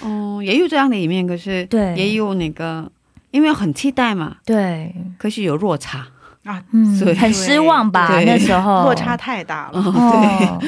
[0.00, 2.90] 哦，也有这样的一面，可是对也有那个，
[3.30, 6.06] 因为很期待嘛，对，可是有落差。
[6.44, 8.08] 啊，嗯对，很失望吧？
[8.08, 9.78] 对那时候落差太大了。
[9.80, 10.58] 哦，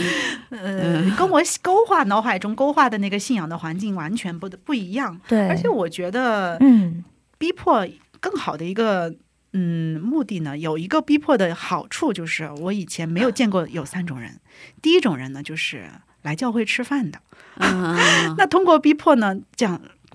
[0.51, 5.19] 呃，跟我勾画脑海中勾画的那个信仰的环境完全不不一样。
[5.27, 7.03] 对，而且我觉得嗯
[7.39, 7.87] 逼迫
[8.21, 9.15] 更好的一个
[9.55, 14.39] 嗯目的呢，有一个逼迫的好处就是，我以前没有见过有三种人。
[14.83, 15.89] 第一种人呢，就是
[16.21, 17.21] 来教会吃饭的，
[18.37, 19.65] 那通过逼迫呢，这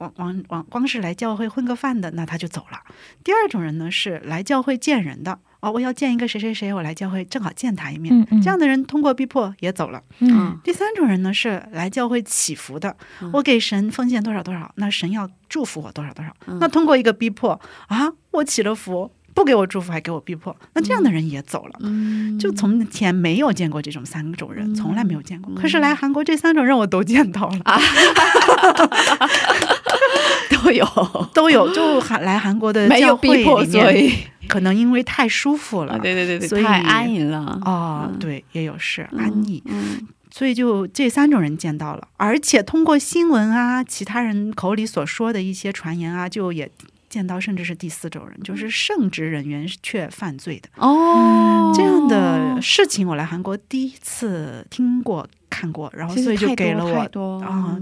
[0.03, 0.11] 样。
[0.11, 2.79] 光光光光是来教会混个饭的，那他就走了。
[3.23, 8.13] 第二种人呢是来教会见人的，哦，我要见一个谁谁谁，我来教会正好见他一面。
[8.13, 10.01] 嗯嗯，这样的人通过逼迫也走了。
[10.19, 16.31] 嗯第三种人呢是来教会祈福的，嗯我给神奉献多少多少，那神要祝福我多少多少。
[16.47, 21.79] 嗯那通过一个逼迫啊，我祈了福，不给我祝福还给我逼迫，那这样的人也走了。
[21.81, 25.53] 嗯就从前没有见过这种三种人，嗯从来没有见过。
[25.55, 27.79] 可是来韩国这三种人我都见到了，啊
[30.57, 30.85] 都有，
[31.33, 31.73] 都有。
[31.73, 34.13] 就韩来韩国的 没有教会逼迫，里，所以
[34.47, 35.93] 可能因为太舒服了。
[35.95, 37.59] 啊，对对对对，所以太安逸了。
[37.65, 46.69] 哦，嗯对，也有是嗯安逸，嗯所以就这三种人见到了，而且通过新闻啊，其他人口里所说的一些传言啊，就也
[47.07, 57.77] 见到，甚至是第四种人，就是圣职人员却犯罪的哦，这样的事情，我来韩国第一次听过、看过，然后所以就给了我啊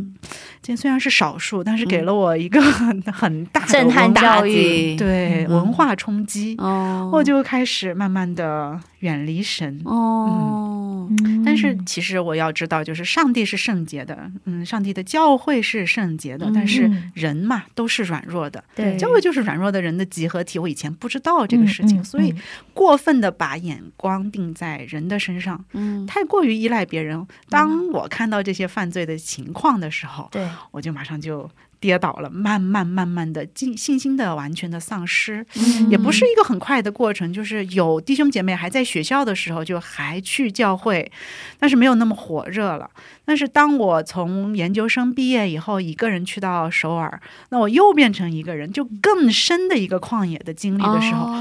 [0.62, 9.82] 这虽然是少数，但是给了我一个很 很大的震撼教育对、嗯文化冲击，哦，我就开始慢慢的远离神。
[9.84, 11.10] 哦，
[11.46, 20.58] 但是其实我要知道，就是上帝是圣洁的，嗯，上帝的教会是圣洁的，嗯但是人嘛都是软弱的，对教会就是软弱的人的集合体。
[20.58, 22.34] 我以前不知道这个事情，所以
[22.74, 27.28] 过分的把眼光定在人的身上，嗯太过于依赖别人。
[27.54, 31.50] 当我看到这些犯罪的情况的时候，对，我就马上就
[31.80, 35.46] 跌倒了，慢慢慢慢的信信心的完全的丧失。
[35.56, 41.12] 嗯也不是一个很快的过程，就是有弟兄姐妹还在学校的时候，就还去教会，
[41.60, 42.90] 但是没有那么火热了。
[43.26, 51.34] 但是当我从研究生毕业以后，一个人去到首尔，那我又变成一个人，就更深的一个旷野的经历的时候，候，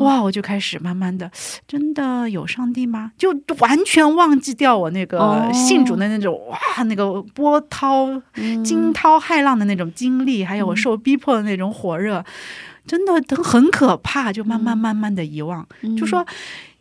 [0.00, 1.30] 哇，我就开始慢慢的，
[1.66, 3.12] 真的有上帝吗？
[3.16, 12.24] 就完全忘记掉我那个哦信主的那种、哇，那个波涛嗯惊涛骇浪的那种经历，还有我受逼迫的那种火热，
[12.86, 14.32] 真的都很可怕。
[14.32, 16.24] 就慢慢慢慢的遗忘，嗯就说。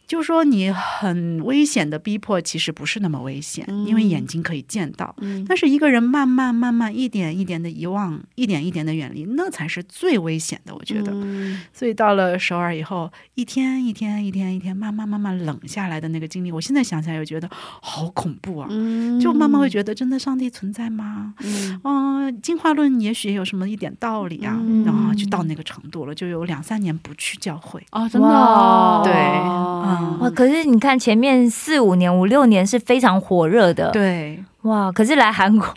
[0.08, 5.14] 就是说你很危险的逼迫，其实不是那么危险，嗯因为眼睛可以见到。
[5.20, 10.74] 嗯但是一个人慢慢慢慢一点一点的遗忘，一点一点的远离，那才是最危险的。
[10.74, 18.68] 我觉得，嗯所以到了首尔以后，一天一天一天一天，慢慢慢慢冷下来的那个经历，我现在想起来又觉得好恐怖啊！
[18.72, 21.34] 嗯就慢慢会觉得，真的上帝存在吗？
[21.44, 24.56] 嗯嗯、进化论也许也有什么一点道理啊。
[24.58, 27.84] 嗯然后就到那个程度了，就有两三年不去教会。
[27.92, 29.12] 哦，真的哦，对
[30.00, 30.30] 嗯哇！
[30.30, 34.92] 可是你看前面四五年、五六年是非常火热的，对，哇！
[34.92, 35.68] 可是来韩国，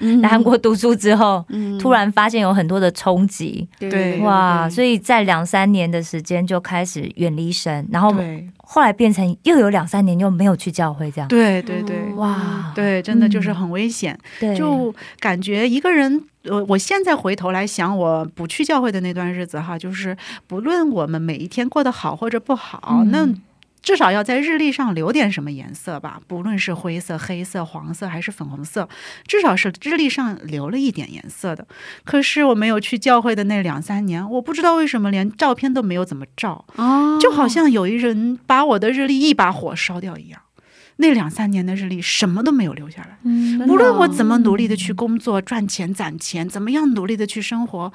[0.00, 4.68] 嗯来韩国读书之后，嗯突然发现有很多的冲击，对哇！
[4.68, 8.14] 所以以在两三年的时间就开始远离神，然后
[8.58, 12.72] 后来变成又有两三年又没有去教会，这样对对对哇！
[12.74, 14.18] 对，真的就是嗯很危险。
[14.38, 20.16] 对，就感觉一个人，我，我现在回头来想，我不去教会的那段日子哈，就是
[20.46, 23.28] 不论我们每一天过得好或者不好，嗯那。
[23.88, 28.86] 至少要在日历上留点什么颜色吧，不论是灰色、黑色、黄色还是粉红色，
[29.26, 31.66] 至少是日历上留了一点颜色的。
[32.04, 40.38] 可是我没有去教会的那两三年，我不知道为什么连照片都没有怎么照，哦，就好像有一人把我的日历一把火烧掉一样。
[40.96, 43.16] 那两三年的日历什么都没有留下来。
[43.22, 47.90] 嗯无论我怎么努力的去工作、赚钱、攒钱，怎么样努力的去生活，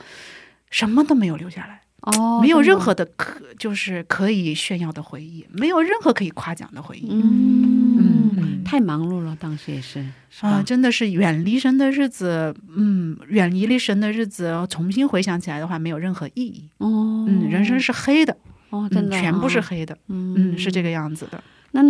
[0.71, 7.07] 什么都没有留下来，哦，没有任何的可就是可以炫耀的回忆，没有任何可以夸奖的回忆。
[7.09, 7.97] 嗯
[8.37, 16.67] 嗯太忙碌了，当时也是是啊，真的是远离神的日子，嗯，远离离神的日子，重新回想起来的话，没有任何意义。
[16.79, 18.35] 哦，嗯，人生是黑的，
[18.69, 21.43] 哦，真的嗯，全部是啊，黑的，嗯嗯，是这个样子的。
[21.71, 21.81] 那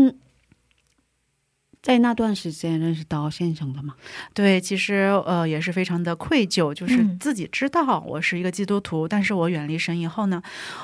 [1.83, 3.93] 在那段时间认识到先生的吗？
[4.33, 10.41] 对，其实呃也是非常的愧疚，就是嗯自己知道我是一个基督徒，但是我远离神以后呢，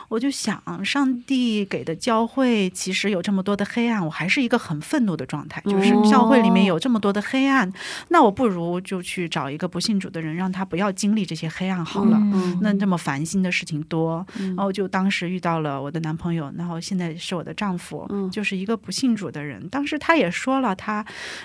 [0.10, 7.72] 我就想，上帝给的教会其实有这么多的黑暗，我还是一个很愤怒的状态，就是哦教会里面有这么多的黑暗，
[8.10, 12.18] 那我不如就去找一个不信主的人，让他不要经历这些黑暗好了。
[12.20, 19.66] 嗯那这么烦心的事情多，嗯然后就当时遇到了我的男朋友，然后现在是我的丈夫，嗯就是一个不信主的人。
[19.70, 20.89] 当时他也说了，他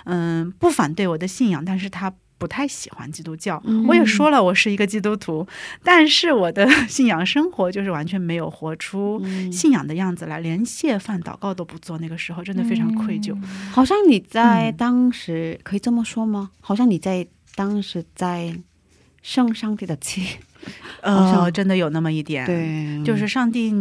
[0.04, 2.12] 嗯不反对我的信仰，但是他。
[2.36, 5.46] 不太喜欢基督教，嗯我也说了我是一个基督徒，
[5.82, 11.96] 但是我的 信仰生活就是完全没有活出嗯信仰的样子来，连谢饭祷告都不做。
[11.98, 13.34] 那个时候真的非常愧疚。
[13.70, 16.50] 好像你在嗯当时、可以这么说吗？
[16.60, 18.54] 好像你在当时在
[19.22, 20.22] 生上帝的气，
[20.52, 20.53] 好
[21.02, 23.72] 呃，真的有那么一点，对，就是上帝，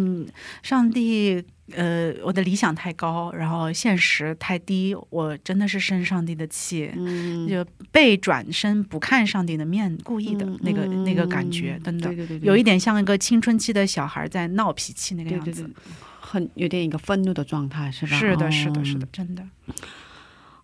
[0.62, 7.48] 上帝，呃，我的理想太高，然后现实太低，我真的是生上帝的气，嗯。
[7.48, 12.08] 就背转身不看上帝的面，故意的、嗯那个、嗯那个感觉，真的。
[12.08, 15.52] 对对对对有一点像一个青春期的小孩在闹脾气那个样子。
[15.52, 15.74] 对对对，
[16.20, 18.18] 很有点一个愤怒的状态是吧？
[18.18, 19.44] 是的，是的，哦是的，真的。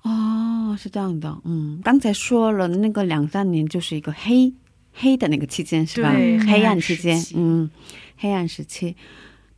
[0.01, 4.51] 哦，是这样的，嗯，刚才说了那个两三年就是一个黑
[4.99, 6.11] 黑的那个期间是吧？
[6.13, 7.69] 对黑黑暗暗期间嗯，
[8.17, 8.95] 黑暗时期，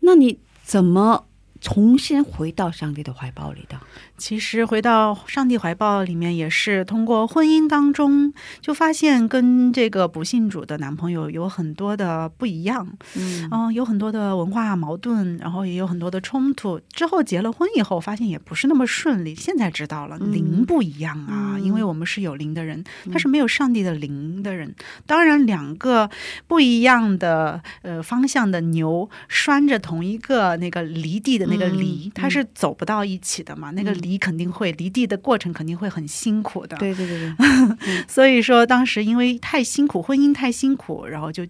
[0.02, 1.26] 那你怎么
[1.60, 3.80] 重新回到上帝的怀抱里的？
[4.22, 12.88] 其实回到上帝怀抱里面，也是通过婚姻当中，就发现跟这个不信主的男朋友有很多的不一样。
[13.18, 16.80] 嗯嗯，有很多的文化矛盾，然后也有很多的冲突。
[16.94, 19.34] 之后结了婚以后，发现也不是那么顺利。
[19.34, 24.76] 现在知道了，嗯灵不一样啊，嗯因为我们是有灵的人，他是没有上帝的灵的人。
[25.08, 26.08] 当然，两个
[26.46, 33.72] 不一样的呃方向的牛拴着同一个那个犁地的那个犁，嗯它是走不到一起的嘛。
[33.72, 36.78] 那个犁肯定会离地的过程肯定会很辛苦的。
[36.78, 41.44] 对对对对， 所以说当时因为太辛苦，婚姻太辛苦，然后就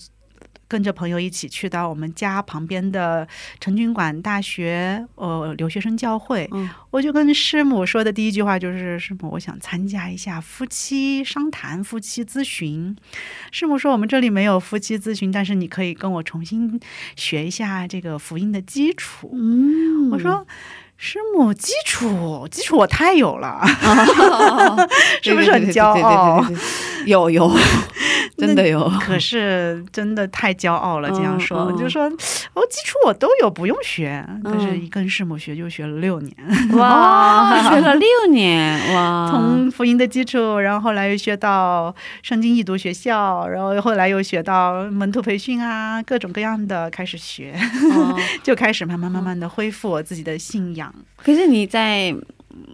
[0.67, 3.27] 跟着朋友一起去到我们家旁边的
[3.59, 6.47] 陈军馆大学呃留学生教会。
[6.53, 12.93] 嗯我就跟师母说的第一句话就是：“师母，我想参加一下夫妻商谈、夫妻咨询。”
[13.51, 16.77] 师母说：“我们这里没有夫妻咨询，但是你可以跟我重新
[17.15, 20.45] 学一下这个福音的基础。”嗯，我说。
[21.03, 23.59] 师母，基础基础我太有了，
[25.23, 26.45] 是不是很骄傲？
[27.07, 27.51] 有有，
[28.37, 28.87] 真的有。
[29.01, 34.23] 可是真的太骄傲了，这样说，就说哦，基础我都有，不用学。
[34.43, 36.35] 可是，嗯一跟师母学就学了六年，
[36.77, 41.91] 哇，学了六年哇，从福音的基础，然后后来又学到
[42.21, 47.59] 圣经易读学校，然后后来又学到门徒培训啊，各种各样的开始学，
[47.95, 50.90] 哦就开始慢慢慢慢的恢复我自己的信仰。
[51.15, 52.15] 可是你在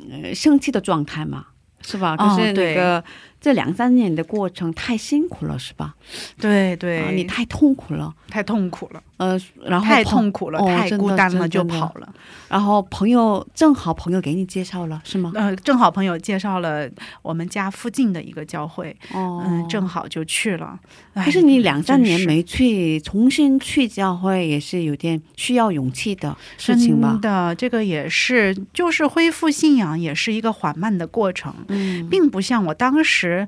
[0.10, 1.48] 呃生气的状态嘛，
[1.82, 2.16] 是吧？
[2.18, 3.04] 哦可是那对个、
[3.40, 5.96] 这两三年的过程太辛苦了，是吧？
[6.40, 12.08] 对对，啊，你太痛苦了，太痛苦了，呃，然后太痛苦了，哦太孤单了，就跑了。
[12.48, 15.32] 然后朋友正好朋友给你介绍了，是吗？
[15.36, 16.88] 呃，正好朋友介绍了
[17.22, 20.80] 我们家附近的一个教会，哦，嗯，正好就去了。
[21.14, 27.22] 哎可是你两三年没去，重新去教会也是有点需要勇气的事情吧真？
[27.22, 33.48] 的，这个也是，就是恢复信仰也是一个缓慢的过程，嗯，并不像我当时。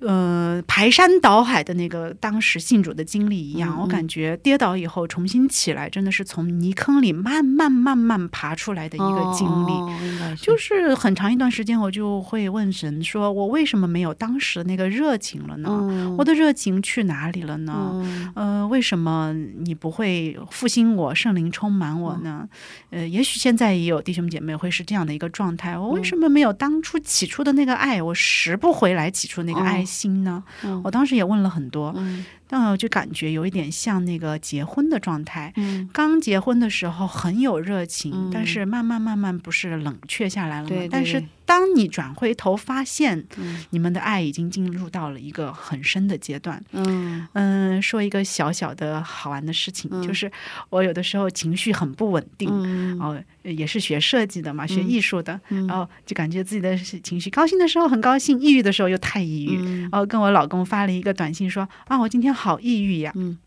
[0.00, 10.36] 呃，排山倒海的那个当时信主的经历一样，我感觉跌倒以后重新起来，真的是从泥坑里慢慢慢慢爬出来的一个经历。
[10.36, 15.68] 就是很长一段时间，我就会问神说：“我为什么没有当时的那个热情了呢？
[15.70, 16.16] 嗯。
[16.18, 17.90] 我的热情去哪里了呢？
[17.94, 18.32] 嗯。
[18.34, 22.46] 呃，为什么你不会复兴我，圣灵充满我呢？
[22.90, 29.86] 呃，也许现在也有弟兄姐妹会是这样的一个状态，我为什么没有当初起初的那个爱，我拾不回来起初那个爱心
[30.24, 30.42] 呢？
[30.64, 35.52] 嗯我当时也问了很多，嗯但我就感觉有一点像那个结婚的状态。
[35.56, 40.68] 嗯刚结婚的时候很有热情，嗯但是慢慢慢慢不是冷却下来了吗？
[40.68, 46.62] 对对但是当你转回头发现，嗯你们的爱已经进入到了一个很深的阶段。
[46.72, 50.30] 嗯嗯，说一个小小的好玩的事情，嗯就是
[50.70, 52.48] 我有的时候情绪很不稳定。
[52.52, 59.58] 嗯哦，也是学设计的嘛，学艺术的，嗯然后就感觉自己的情绪，高兴的时候很高兴，抑郁的时候又太抑郁。
[59.58, 63.10] 嗯然后跟我老公发了一个短信说：“啊，我今天好抑郁呀。
[63.16, 63.38] 嗯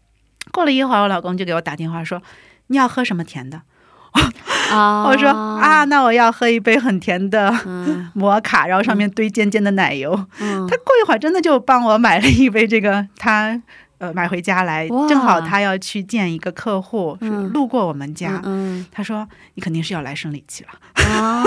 [0.52, 2.22] 过了一会儿，我老公就给我打电话说
[2.68, 3.62] ：“你要喝什么甜的？”
[4.72, 5.30] 啊我说
[5.62, 10.12] ：“啊，那我要喝一杯很甜的嗯摩卡，然后上面堆尖尖的奶油。
[10.40, 13.62] 嗯他过一会儿真的就帮我买了一杯这个，他
[14.00, 17.16] 呃买回家来，正好他要去见一个客户，
[17.54, 18.42] 路过我们家。
[18.44, 20.70] 嗯他说：“你肯定是要来生理期了。
[21.14, 21.44] 啊，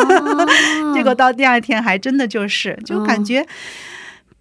[0.94, 3.46] 结果到第二天还真的就是，就感嗯觉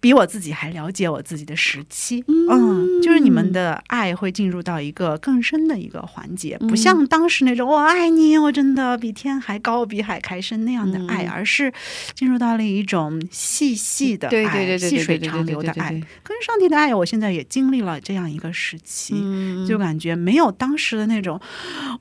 [0.02, 2.24] 比我自己还了解我自己的时期。
[2.26, 11.72] 嗯嗯，就是你们的爱会进入到一个更深的一个环节，嗯不像当时那种我爱你，我真的比天还高，比海还深那样的爱，嗯而是
[12.14, 15.90] 进入到了一种细细的爱，对对对对细水长流的爱。
[16.24, 19.14] 跟上帝的爱，我现在也经历了这样一个时期。
[19.16, 21.40] 嗯就感觉没有当时的那种，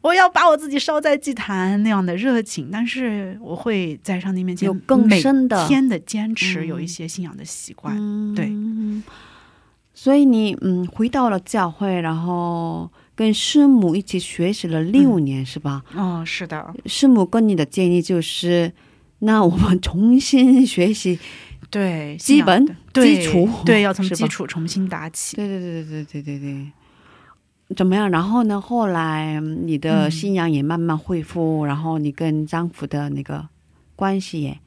[0.01, 7.90] 我要把我自己烧在祭坛那样的热情，但是我会在上帝面前有更深的天的坚持，嗯有一些信仰的习惯。
[7.97, 8.51] 嗯对
[9.93, 15.83] 所以你嗯回到了教会，然后跟师母一起学习了六年，是吧？
[15.95, 18.73] 哦，是的，师母跟你的建议就是，
[19.19, 21.19] 那我们重新学习。
[21.69, 25.35] 对，基本基础对，要从基础重新打起。
[25.37, 26.71] 对对对对对对对对。
[27.77, 28.09] 怎么样？
[28.09, 28.59] 然后呢？
[28.59, 33.47] 后来嗯你的嗯信仰也慢慢恢复，然后你跟丈夫的那个
[33.95, 34.59] 关系也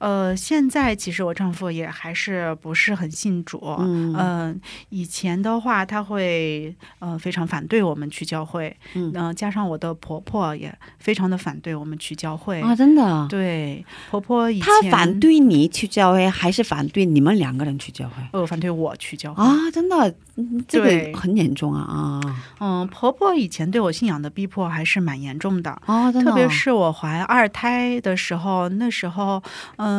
[0.00, 12.62] 呃，现在其实我丈夫也还是不是很信主，嗯嗯、以前的话他会呃非常反对我们去教会，嗯呃加上我的婆婆也非常的反对我们去教会。
[12.62, 13.26] 啊，真的啊。
[13.28, 19.44] 对，婆婆以前他反对你去教会，还是反对你们两个人去教会呃反对我去教会。
[19.44, 19.54] 啊？
[19.70, 22.20] 真的，嗯这个很严重啊啊！
[22.60, 29.42] 嗯，婆婆以前对我信仰的逼迫还是蛮严重的，哦，真的哦，特别是我怀二胎的时候，那时候
[29.76, 29.89] 嗯、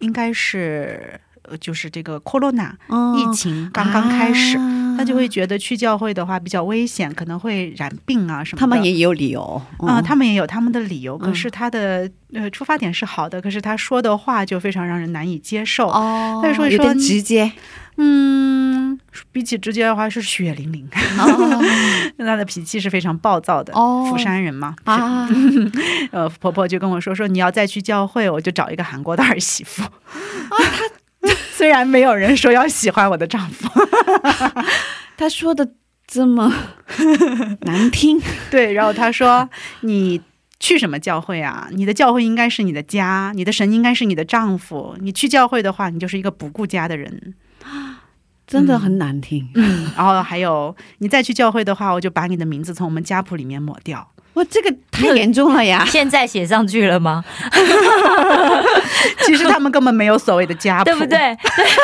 [0.00, 4.56] 应该是呃就是这个 corona 嗯疫情刚刚开始。
[4.58, 8.60] 啊他就会觉得去教会的话比较危险，可能会染病啊什么的。
[8.60, 9.40] 他们也有理由
[9.78, 11.16] 啊、嗯他们也有他们的理由。
[11.16, 15.86] 可嗯是他的呃出发点是好的，可是他说的话就非常让人难以接受。
[15.88, 17.52] 哦，但是说有点说直接
[18.00, 18.98] 嗯，
[19.32, 20.88] 比起直接的话是血淋淋，
[21.18, 21.60] 哦
[22.18, 23.72] 他的脾气是非常暴躁的。
[23.74, 25.28] 哦釜山人嘛，啊，
[26.12, 29.82] 呃，婆婆就跟我说说你要再去教会，我就找一个韩国的儿媳妇。
[29.82, 29.90] 啊，
[31.20, 33.68] 她 虽然没有人说要喜欢我的丈夫，
[35.16, 35.68] 她说的
[36.06, 36.54] 这么
[37.62, 40.20] 难听，对，然后她说你。
[40.60, 41.68] 去什么教会啊？
[41.70, 44.96] 你的教会应该是你的家，你的神应该是你的丈夫。
[44.98, 47.34] 你去教会的话，你就是一个不顾家的人。
[47.68, 48.04] 啊
[48.48, 49.46] 真的很难听。
[49.54, 54.10] 嗯，然后还有，你再去教会的话，我就把你的名字从我们家谱里面抹掉。
[54.38, 55.84] 哇，这个太严重了呀！
[55.90, 57.24] 现在写上去了吗？
[59.24, 61.06] 其实他们根本没有所谓的家谱，对不？
[61.06, 61.36] 对？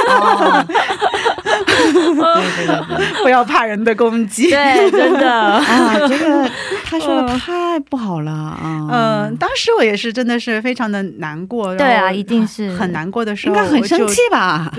[0.08, 4.50] 哦，对 对对对不要怕人的攻击。
[4.50, 5.30] 对，真的。
[5.30, 6.48] 啊，这个
[6.84, 8.88] 他说的太不好了啊！
[8.90, 11.74] 嗯，当时我也是真的是非常的难过。
[11.76, 14.70] 对啊一定是很难过的时候应候，该很生气吧？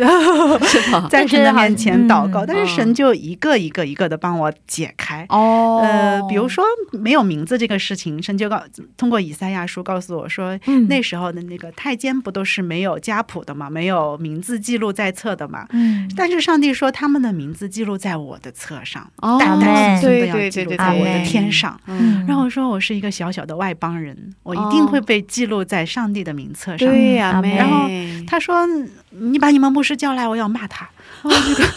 [0.63, 1.07] 是吧？
[1.09, 5.25] 在神的面前祷告，但是神就一个一个一个的帮我解开。
[5.29, 8.63] 哦，呃，比如说没有名字这个事情，神就告
[8.97, 10.87] 通过以赛亚书告诉我说，嗯。
[10.87, 15.65] 那时候的那个太监不都是没有家谱的嘛，没有名字记录在册的嘛。
[15.71, 21.79] 嗯，但是上帝说他们的名字记录在我的册上，哦代代孙孙的要记录在我的天上。
[21.87, 26.87] 嗯，然后说我是一个小小的外邦人，我一定会被记录在上帝的名册上。
[26.87, 27.89] 对呀，然后
[28.27, 28.65] 他说
[29.09, 30.87] ：“你把你们牧师叫来，我要骂他。”
[31.25, 31.67] 我就跟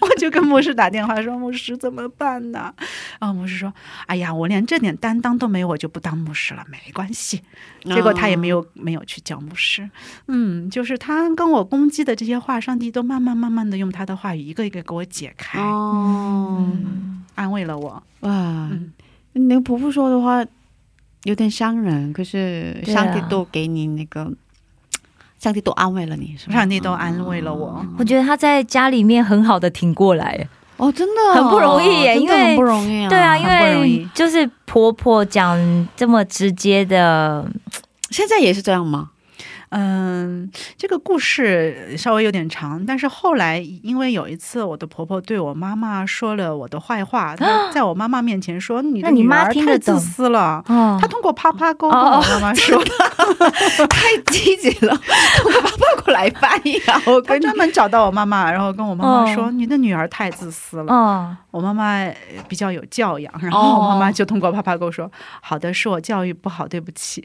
[0.00, 2.72] 我就跟牧师打电话说：“牧师怎么办呢？”
[3.18, 3.72] 然后牧师说
[4.06, 7.40] ：“哎呀，我连这点担当都没有，我就不当牧师了，没关系。
[7.84, 9.90] 结果他也没有、没有去教牧师，
[10.28, 16.70] 嗯，就是他跟我攻击的这些话，上帝都慢慢慢慢的用他的话语一个一个给我解开，哦，
[17.34, 18.02] 安慰了我。
[18.20, 18.30] 哇
[18.70, 18.92] 嗯，
[19.32, 20.44] 那个婆婆说的话
[21.24, 24.32] 有点伤人，可是上帝都给你那个，
[25.42, 26.54] 上帝都安慰了你，是吧？
[26.54, 27.84] 上帝都安慰了我。
[27.98, 33.08] 我觉得他在家里面很好的挺过来，哦，真的很不容易耶因为很不容易啊。
[33.08, 35.58] 对啊，因很不容为易就是婆婆讲
[35.96, 37.44] 这么直接的，
[38.10, 39.10] 现在也是这样吗？
[39.74, 50.62] 嗯，这个故事稍微有点长，但是后来因为有一次我的婆婆对我妈妈说了我的坏话，她 在我妈妈面前说你的女儿太自私了。
[50.68, 52.78] 哦她通过啪啪沟跟哦我妈妈 说，
[53.88, 54.92] 太积极了，
[55.44, 57.00] 我爸爸过来翻译啊！
[57.06, 60.92] 我跟专门找到我妈妈，然后跟我妈妈说、哦你的女儿太自私了。
[60.92, 62.14] 哦，我妈妈呃
[62.48, 65.10] 比较有教养，然后我妈妈就通过啪啪沟说
[65.40, 67.22] ：“好的，是我教育不好，对不起。”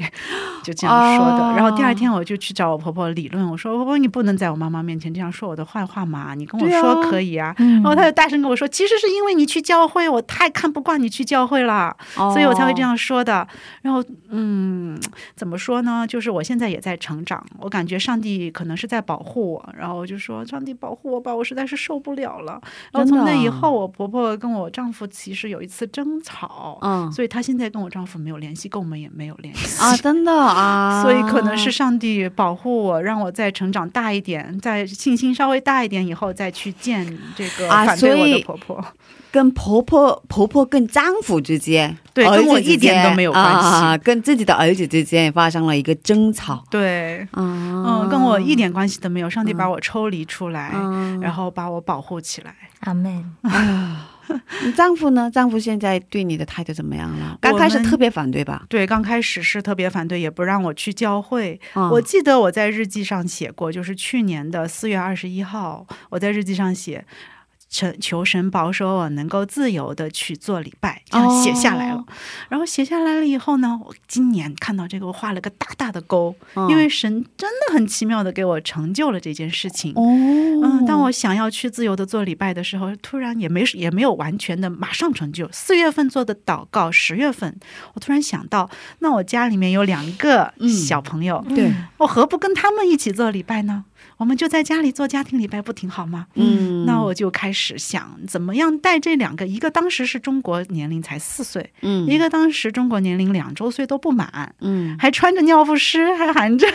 [0.64, 1.44] 就这样说的。
[1.44, 7.54] 哦然后第二天我就去找我婆婆理论，我说：“婆婆，你不能在我妈妈面前这样说我的坏话嘛，你跟我说可以啊。
[7.60, 12.82] 嗯然后她就大声跟我说：“其实是因为你去教会，我太看不惯你去教会了，所以我才会这。
[12.82, 13.48] 样说的。”
[13.84, 14.98] 然后，嗯，
[15.36, 16.06] 怎么说呢？
[16.08, 22.62] 就是我现在也在成长，我感觉上帝可能是在保护我，然后我就说：“上帝保护我吧，我实在是受不了了。”
[22.92, 37.06] 然后从那以后，我婆婆跟我丈夫其实有一次争吵，嗯所以她现在跟我丈夫没有联系，跟我们也没有联系啊，真的啊， 所以可能是上帝保护我，让我再成长大一点，在信心稍微大一点以后再去见
[37.36, 38.86] 这个啊反对我的所以婆婆。
[39.30, 46.64] 跟婆婆、婆婆跟丈夫之间，对跟我一点都没有关系啊，跟自己的儿子之间发生了一个争吵。
[46.72, 49.30] 对，啊，嗯，跟我一点关系都没有。
[49.30, 52.56] 上帝把我抽离出来，嗯然后把我保护起来。
[52.80, 53.36] 阿门。
[54.66, 55.30] 你丈夫呢？
[55.32, 57.38] 丈夫现在对你的态度怎么样了？
[57.42, 58.66] 刚开始特别反对吧？
[58.70, 61.60] 对，刚开始是特别反对，也不让我去教会。
[61.76, 67.06] 嗯我记得我在日记上写过，就是去年的四月二十一号，我在日记上写。
[67.70, 71.98] 求求神保守我能够自由的去做礼拜，这样写下来了。
[71.98, 72.06] 哦
[72.50, 79.92] 然后写下来了以后呢，我今年看到这个，我画了个大大的勾，嗯因为神真的很奇妙的给我成就了这件事情。
[79.96, 85.50] 哦，嗯，当我想要去自由的做礼拜的时候，突然也没也没有完全的马上成就。
[85.52, 87.54] 四月份做的祷告，十月份
[87.94, 93.84] 我突然想到，那我家里面有两个嗯小朋友，对，我何不跟他们一起做礼拜呢？
[94.18, 96.28] 我们就在家里做家庭礼拜，不挺好吗？
[96.36, 102.08] 嗯，那我就开始想，怎么样带这两个，一个当时是中国年龄才四岁，嗯。
[102.08, 104.98] 一个当时中国年龄两周岁都不满，嗯。
[104.98, 106.68] 还穿着尿不湿，还含着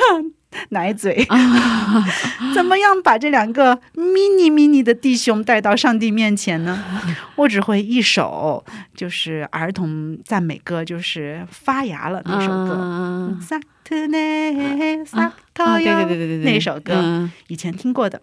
[0.70, 1.26] 奶嘴，
[2.54, 6.82] 怎么样把这两个 mini mini 的弟兄带到上帝面前呢？
[7.36, 12.76] 我只会一首，就是儿童赞美歌，就是发芽了那首歌。
[12.78, 13.40] 嗯。
[13.40, 17.30] 萨特内萨特哟对对对对对，那首歌嗯。
[17.48, 18.20] 以前听过的，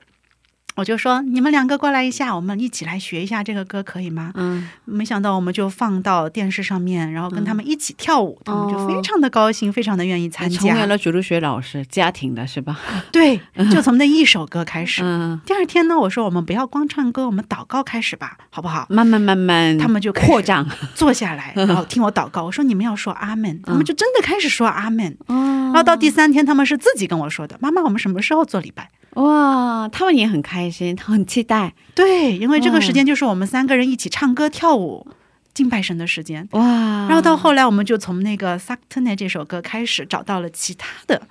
[0.79, 4.31] 我就说你们两个过来一下，我们一起来学一下这个歌，可以吗？
[4.35, 10.57] 嗯没想到我们就放到电视上面，然后跟他们一起跳舞，他们就非常的高兴，非常的愿意参加。
[10.57, 12.79] 成为了主日学老师，家庭的是吧？
[13.11, 15.01] 对，就从那一首歌开始。
[15.03, 18.85] 嗯，第二天呢，我说我们不要光唱歌，我们祷告开始吧，好不好？
[18.89, 20.65] 慢慢慢慢，他们就扩张，
[20.95, 22.45] 坐下来，然后听我祷告。
[22.45, 25.17] 我说你们要说阿门，他们就真的开始说阿门。
[25.27, 28.89] 然后到第三天，他们是自己跟我说的：“妈妈，我们什么时候做礼拜
[29.23, 35.07] 哇，他们也很开心，他很期待？”对，因为这个时间就是我们三个人一起唱歌跳舞。
[35.51, 36.61] 敬拜神的时间，哇。
[36.61, 41.21] 然后到后来，我们就从那个《萨克特内》这首歌开始，找到了其他的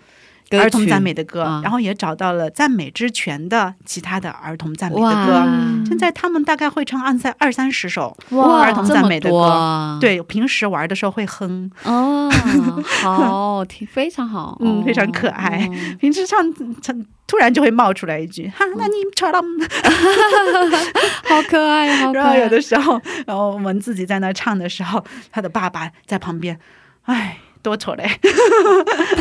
[0.52, 5.46] 儿童赞美的歌，啊然后也找到了赞美之泉的其他的儿童赞美的歌。
[5.86, 9.38] 现在他们大概会唱二三二三十首哇儿童赞美的歌。
[9.40, 12.30] 啊对，平时玩的时候会哼，哦，
[13.02, 15.66] 好听，非常好， 嗯，非常可爱。
[15.66, 16.38] 哦平时唱
[16.80, 19.38] 唱，突然就会冒出来一句“哈，那你唱了。
[21.28, 22.38] 好可爱，好可然后爱。
[22.38, 26.58] 有的时候，然后我们自己在那唱的时候，他的爸爸在旁边，
[27.04, 28.08] 哎，多丑嘞。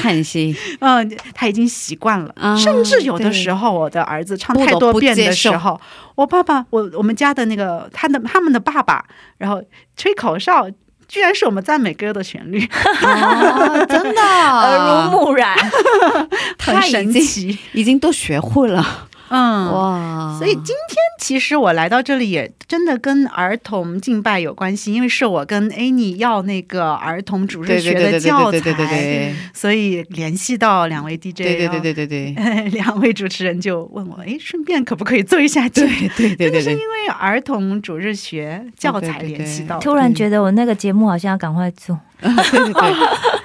[0.01, 5.79] 叹息， 嗯，他已经习惯了，啊甚至有的时候，我的儿子唱太多遍的时候，
[6.15, 9.05] 我爸爸，我我们家的那个他的他们的爸爸，
[9.37, 9.61] 然后
[9.95, 10.69] 吹口哨，
[11.07, 12.63] 居然是我们赞美歌的旋律，
[13.01, 15.55] 哦，真的， 耳濡目染，
[16.59, 17.57] 很他已经神奇。
[17.73, 20.35] 已经都学会了，嗯，哇！
[20.37, 32.69] 所以今天其实我来到这里也真的跟儿童敬拜有关系，因为是我跟 Annie 要那个儿童主日学的教对对对对材，对所以联系到两位 DJ，对对对对对对。
[32.71, 35.87] 两位主持人就问我，哎，顺便可不可以做一下这个？
[36.15, 36.51] 对对对对。
[36.51, 41.99] 对，是因为儿童主日学教材联系到，突然觉得我那个节目好像要赶快做。
[42.19, 42.93] 对对对，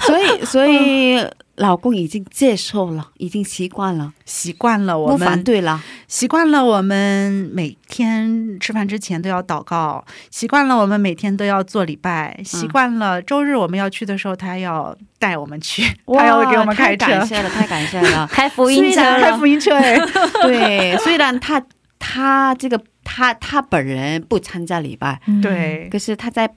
[0.00, 1.18] 所以所以
[1.62, 5.80] 老公已经接受了，已经习惯了，习惯了我们不反们对了。
[6.08, 17.06] 习惯了我们每天吃饭之前都要祷告，习惯了我们每天都要做礼拜，习惯了周日我们要去的时候，他要带我们去，他要给我们开车。
[17.06, 18.26] 太，感谢了，太感谢了。
[18.32, 19.20] 开福音车了。
[19.20, 19.76] 开福音车。
[19.76, 19.96] 哎，
[20.42, 21.62] 对，虽然他
[22.00, 26.50] 他这个他他本人不参加礼拜，嗯对，可是他在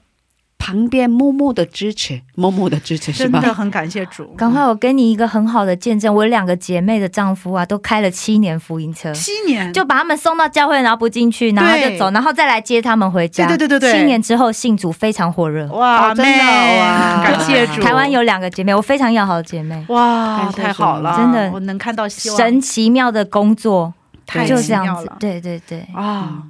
[0.58, 3.38] 旁边默默的支持，默默的支持是吧？
[3.40, 4.24] 真的很感谢主。
[4.36, 13.46] 赶快，我给你一个很好的见证，我有两个姐妹的丈夫啊，都开了七年福音车，七年就把他们送到教会，然后不进去，然后就走，然后再来接他们回家。
[13.46, 15.68] 对对对对对七年之后信主非常火热。
[15.68, 16.38] 哇，哦真的
[17.22, 17.80] 感谢主。
[17.80, 23.94] 台湾有两个姐妹，我非常要好的姐妹，哇，太好了，真的我能看到希望，神奇妙的工作，
[24.26, 24.86] 太就奇妙了。。
[24.86, 26.42] 这样子对对对，啊。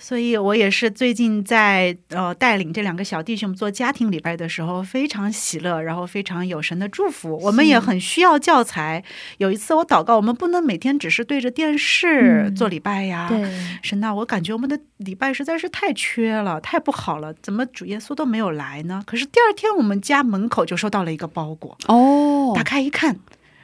[0.00, 7.36] 所以我也是最近在呃带领这两个小弟兄做家庭礼拜的时候，非常喜乐，然后非常有神的祝福。
[7.42, 9.02] 我们也很需要教材。
[9.38, 13.26] 有一次我祷告，我们不能每天只是对着电视嗯做礼拜呀。
[13.28, 13.50] 对，
[13.82, 19.02] 神呐，我感觉我们的礼拜实在是太缺了，太不好了，怎么主耶稣都没有来呢？
[19.04, 23.16] 可是第二天我们家门口就收到了一个包裹，哦打，开一看，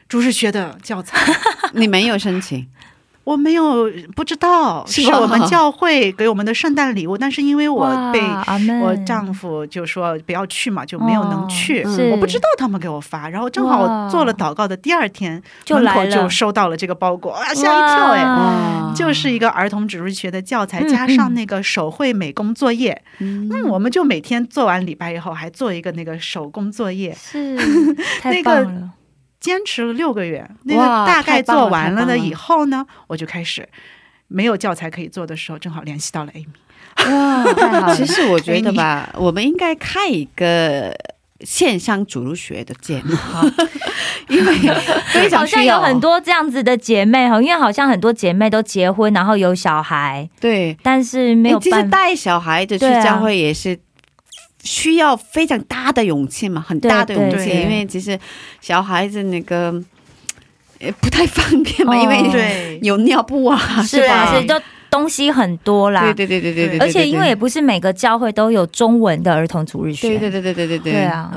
[0.09, 1.17] 朱日学的教材。
[1.75, 2.69] 你没有申请，
[3.25, 8.21] 我没有不知道，是是我们教会给我们的圣诞礼物，但是因为我被
[8.83, 11.83] 我丈夫就说不要去嘛，就没有能去。
[12.11, 16.01] 我不知道他们给我发，然后正好我做了祷告的第二天，就来了。
[16.03, 18.93] 门口就收到了这个包裹，啊，吓一跳哎！
[18.95, 23.03] 就是一个儿童主日学的教材，嗯加上那个手绘美工作业。
[23.19, 23.49] 嗯。
[23.51, 27.57] 嗯，我们就每天做完礼拜以后，还做一个那个手工作业，是
[28.21, 28.69] 太那个
[29.45, 30.49] 坚持了六个月。
[30.63, 33.69] 那个大概做完了的以后呢，我就开始
[34.29, 36.47] 没有教材可以做的时候，正好联系到了 Amy。
[37.11, 40.97] 哇，太好了 其实我觉得吧，我们应该开一个
[41.41, 43.15] 线上主日学的节目，
[44.29, 44.55] 因为
[45.13, 51.91] 非常好像有很多这样子的姐妹哈，因为好像很多姐妹都结婚，然后有小孩，对，但是没有诶其实办法。
[51.99, 53.79] 带小孩子去教会也是。
[54.65, 58.19] 需要非常大的勇气嘛，很大的勇气，因为其实
[58.61, 59.73] 小孩子那个
[61.01, 64.55] 不太方便嘛，因为有尿布啊，是吧，是，就
[64.91, 71.33] 东西很多啦，对对对对对对，而且因为也不是每个教会都有中文的儿童主日学，对对对对对对，对啊。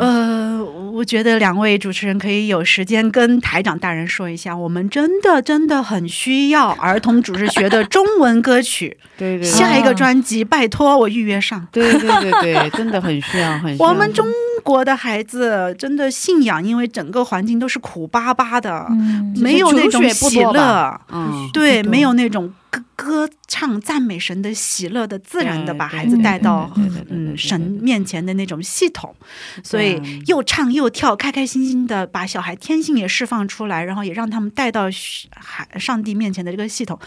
[0.97, 8.97] 我觉得两位主持人可以有时间跟台长大人说一下，我们真的真的很需要儿童主持学的中文歌曲。
[9.15, 11.67] 对对下一个专辑，拜托我预约上。
[11.71, 13.87] 对对对对，真的很需要，很需要。
[13.87, 14.25] 我们中
[14.67, 20.99] 国的孩子真的信仰，因为整个环境都是苦巴巴的，嗯，没有那种喜乐。
[21.09, 26.69] 嗯，对，没有那种歌歌唱赞美神的喜乐的，自然的把孩子带到
[27.09, 29.15] 嗯神面前的那种系统，
[29.63, 34.89] 所以又唱又跳，开开心心的把小孩天性也释放出来，然后也让他们带到
[35.33, 36.99] 海上帝面前的这个系统。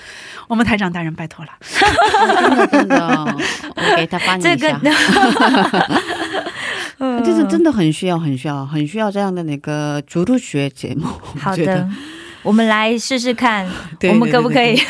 [0.48, 1.50] 我们台长大人拜托了，
[2.40, 3.36] 真的真的，
[3.76, 4.80] 我给他翻译 这个
[7.08, 7.24] 一下。
[7.24, 11.06] 这是真的很需要，很需要，很需要这样的那个主日学节目。
[11.40, 11.88] 好的，
[12.42, 14.76] 我们来试试看， 对我们可不可以？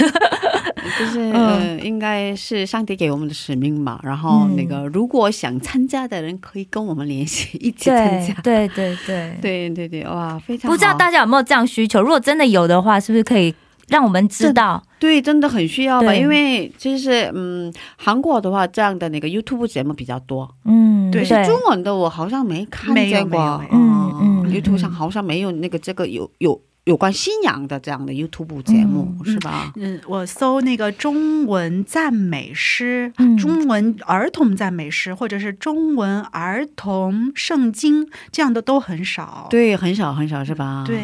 [0.99, 3.99] 就是、嗯呃，应该是上帝给我们的使命嘛。
[4.03, 8.35] 然后嗯那个，如果想参加的人，可以跟我们联系，一起参加。
[8.43, 12.03] 对对对，对对对，哇，非常好不知道大家有没有这样需求？
[12.03, 13.55] 如果真的有的话，是不是可以
[13.91, 14.83] 让我们知道？
[14.99, 16.15] 对，真的很需要吧？
[16.15, 21.27] 因为就是嗯，韩国的话，这样的那个 YouTube 节目比较多，嗯，对。
[21.27, 23.39] 对，中文的我好像没看见过。
[23.73, 29.73] 嗯嗯嗯，YouTube 上嗯好像没有那个这个有有有关信仰的这样的 YouTube 节目，嗯是吧？
[29.77, 39.47] 嗯，我搜那个中文赞美诗、嗯中文儿童赞美诗，或者是中文儿童圣经，这样的都很少。
[39.51, 40.85] 对，很少很少是吧？
[40.87, 40.99] 对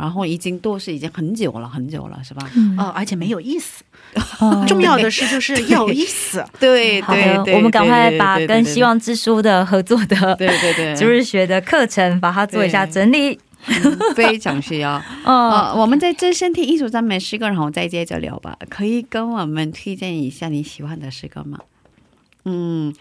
[0.00, 2.48] 然后已经都是已经很久了，很久了，是吧？
[2.54, 3.82] 嗯哦，而且没有意思。
[4.38, 6.42] 哦 重要的是就是要有意思。
[6.58, 13.38] 对对对，我们赶快把跟希望之书的合作的对对对，就是 学的课程，把它做一下整理。
[13.68, 14.96] 嗯非常需要。
[15.24, 18.56] 哦， 呃，我们在这身体艺术上面诗歌，然后再接着聊吧。
[18.68, 21.58] 可以跟我们推荐一下你喜欢的诗歌吗？
[22.44, 22.94] 嗯，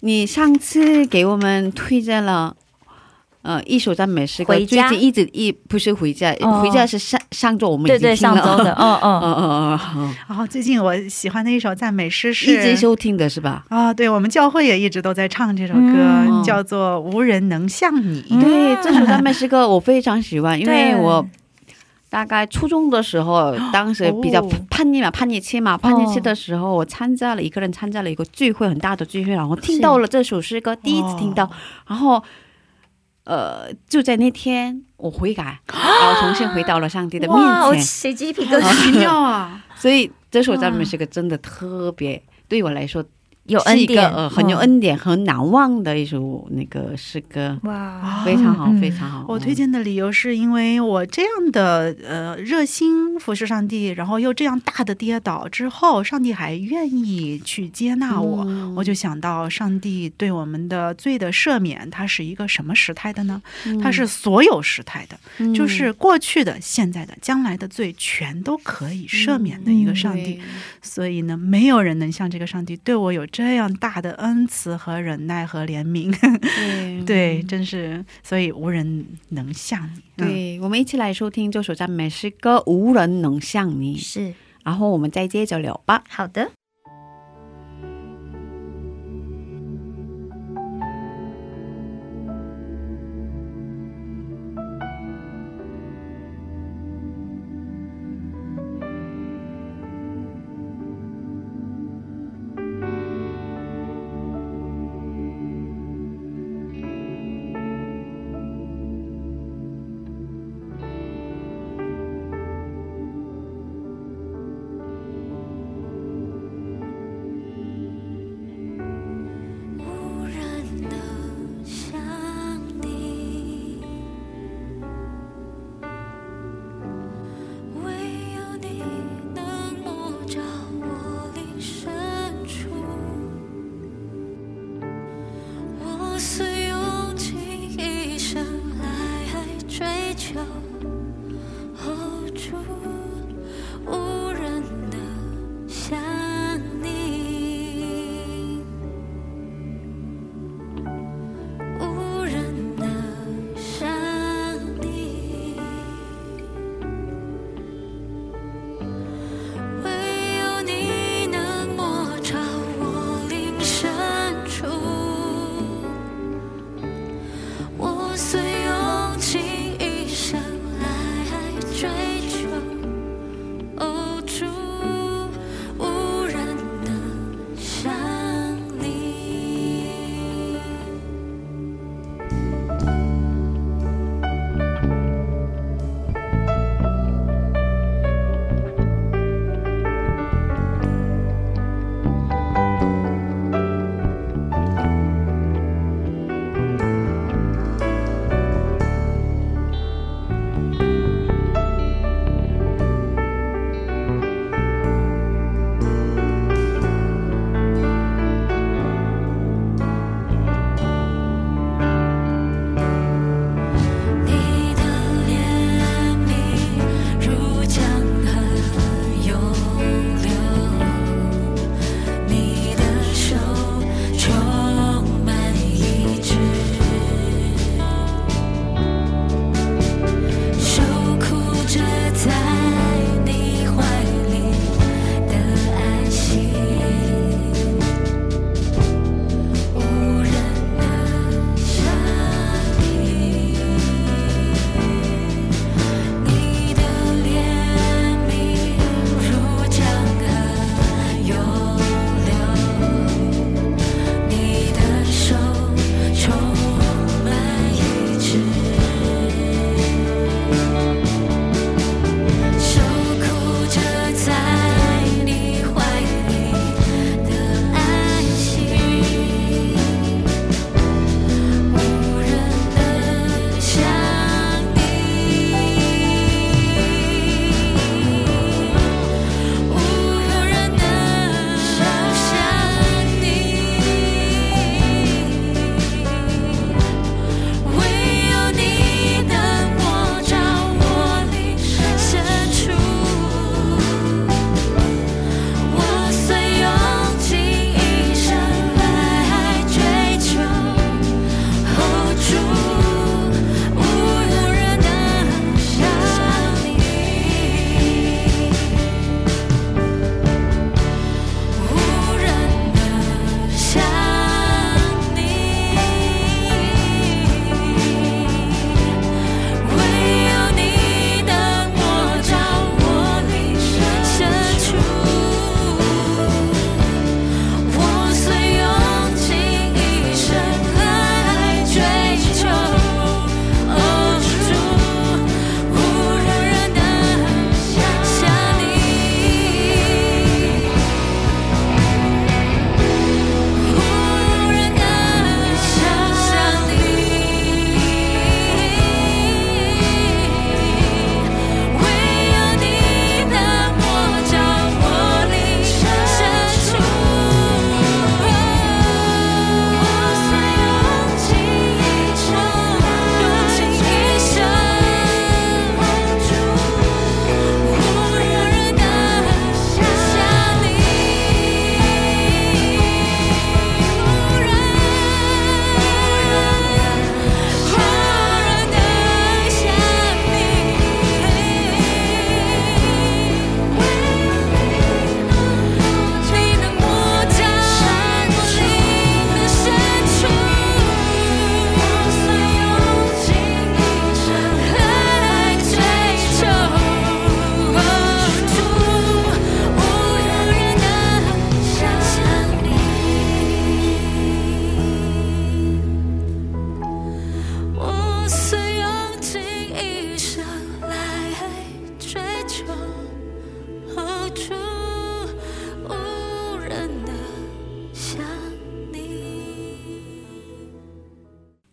[0.00, 2.56] 你上次给我们推荐了。
[3.42, 6.60] 呃，一首赞美诗歌最近一直一不是回家，哦。
[6.60, 8.42] 回家是上上周我们已对对，经听了。
[8.46, 9.20] 上周的，嗯 嗯。
[9.20, 13.64] 嗯，嗯嗯嗯，然后最近我喜欢的一首赞美诗是一直是收听的是吧？
[13.68, 16.42] 啊，对我们教会也一直都在唱这首歌，嗯。
[16.44, 18.22] 叫做《无人能像你》。
[18.30, 18.40] 嗯。
[18.40, 21.26] 对，这首赞美诗歌我非常喜欢，因为我
[22.08, 31.50] 大概初中的时候， 当时比较哦叛逆嘛，叛逆期嘛，叛逆期的时候，我参加了一个人参加了一个聚会，很大的聚会，然后听到了这首诗歌，第一次听到，
[31.88, 32.22] 然后
[33.24, 37.38] 呃，就在那天我悔改， 然后重新回到了上帝的面
[37.74, 39.64] 前，起鸡皮疙瘩，奇妙啊！
[39.76, 43.04] 所以这首赞美诗歌真的特别，对我来说
[43.44, 44.60] 有是一个恩典，呃很有嗯。
[44.60, 48.80] 恩典、很难忘的一首那个诗歌，哇，非常好，嗯。
[48.80, 49.24] 非常好。
[49.28, 58.74] 我推荐的理由是因为我这样的呃热心服侍上帝，然后又这样大的跌倒之后，上帝还愿意去接纳我，嗯。
[58.76, 63.42] 我就想到上帝对我们的罪的赦免，它是一个什么时态的呢？
[63.66, 63.78] 嗯。
[63.80, 65.52] 它是所有时态的，嗯。
[65.52, 70.34] 就是过去的、现在的、将来的罪全都可以赦免的一个上帝。
[70.34, 70.40] 对。
[70.80, 76.10] 所以呢，没有人能像这个上帝对我有这样大的恩慈和忍耐和怜悯。
[76.40, 80.02] 对对，真是，所以无人能像你。
[80.16, 84.32] 嗯，对，我们一起来收听这首赞美诗歌《无人能像你》，是
[84.64, 86.04] 然后我们再接着聊吧。
[86.08, 86.50] 好的。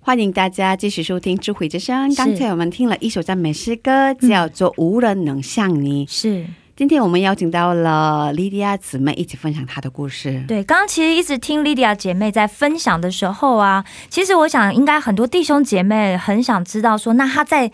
[0.10, 2.10] 欢迎大家继续收听《智慧之声》。
[2.18, 6.04] 刚才我们听了一首赞美诗歌，叫做《无人能像你》。
[6.12, 6.44] 是
[6.76, 10.44] 今天我们邀请到了莉迪亚姊妹一起分享她的故事。
[10.48, 17.72] 对，刚刚其实一直听莉迪亚姐妹在分享的时候啊，其实我想应该很多弟兄姐妹很想知道说，那她在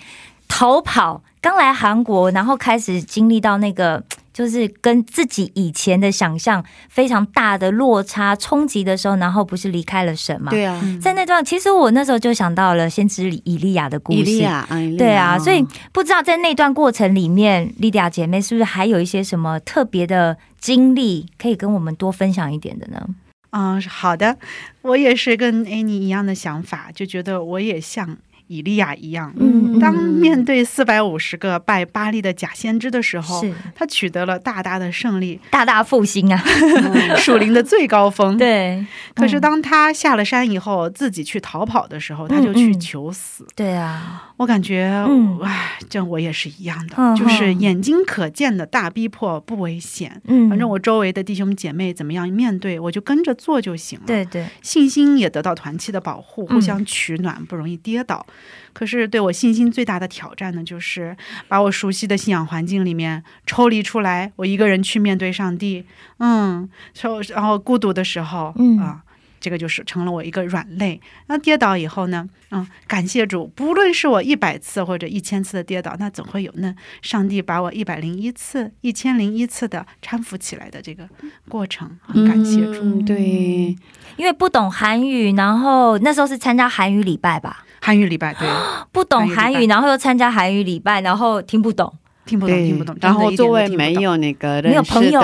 [0.49, 4.03] 逃跑，刚来韩国，然后开始经历到那个。
[4.35, 10.51] 就是跟自己以前的想象非常大的落差冲击的时候，然后不是离开了神嘛？
[10.51, 14.19] 对啊，在那段，其实我那时候就想到了先知以利亚的故事。
[14.19, 23.07] 以利亚，嗯对啊，所以不知道在那段过程里面，莉迪亚姐妹是不是还有一些什么特别的经历，可以跟我们多分享一点的呢？
[23.51, 24.37] 嗯，好的，
[24.81, 28.17] 我也是跟 Annie 一样的想法，就觉得我也像
[28.47, 33.53] 以利亚一样，嗯当面对四百五十个拜巴利的假先知的时候，是。
[33.75, 36.41] 他取得了大大的胜利，大大复兴啊！
[37.17, 38.85] 属灵的最高峰。，对，
[39.15, 42.79] 可是嗯当他下了山以后，自己去逃跑的时候，他就去嗯嗯。
[42.79, 43.45] 求死。
[43.55, 50.21] 对啊，我感觉，嗯唉，这我也是一样的，嗯就是嗯眼睛可见的大逼迫不危险。
[50.25, 54.05] 嗯，反正我周围的弟兄姐妹怎么样面对，我就跟着做就行了。
[54.05, 58.25] 对对，信心也得到团契的保护，嗯互相取暖，不容易跌倒。
[58.73, 61.15] 可是对我信心最大的挑战呢，就是
[61.47, 65.85] 把我熟悉的信仰环境里面抽离出来，我一个人去面对上帝。
[66.19, 69.01] 嗯，抽然后孤独的时候，嗯啊。
[69.45, 70.99] 这个就是成了我一个软肋。
[71.27, 72.27] 那跌倒以后呢？
[72.49, 76.73] 嗯，感谢主，不论是我一百次或者一千次的跌倒，那总会有那
[77.03, 81.07] 上帝把我一百零一次、一千零一次的搀扶起来的这个
[81.47, 81.95] 过程。
[82.01, 82.79] 很感谢主。
[82.81, 83.75] 嗯对，
[84.17, 88.49] 因为不懂韩语，然后那时候是参加韩语礼拜吧，韩语礼拜对，
[88.91, 91.93] 不懂韩语，然后又参加韩语礼拜，然后听不懂，
[92.25, 92.97] 听不懂，听不懂。
[92.99, 95.21] 然后真的一点周围都听不懂没有那个没有认识朋友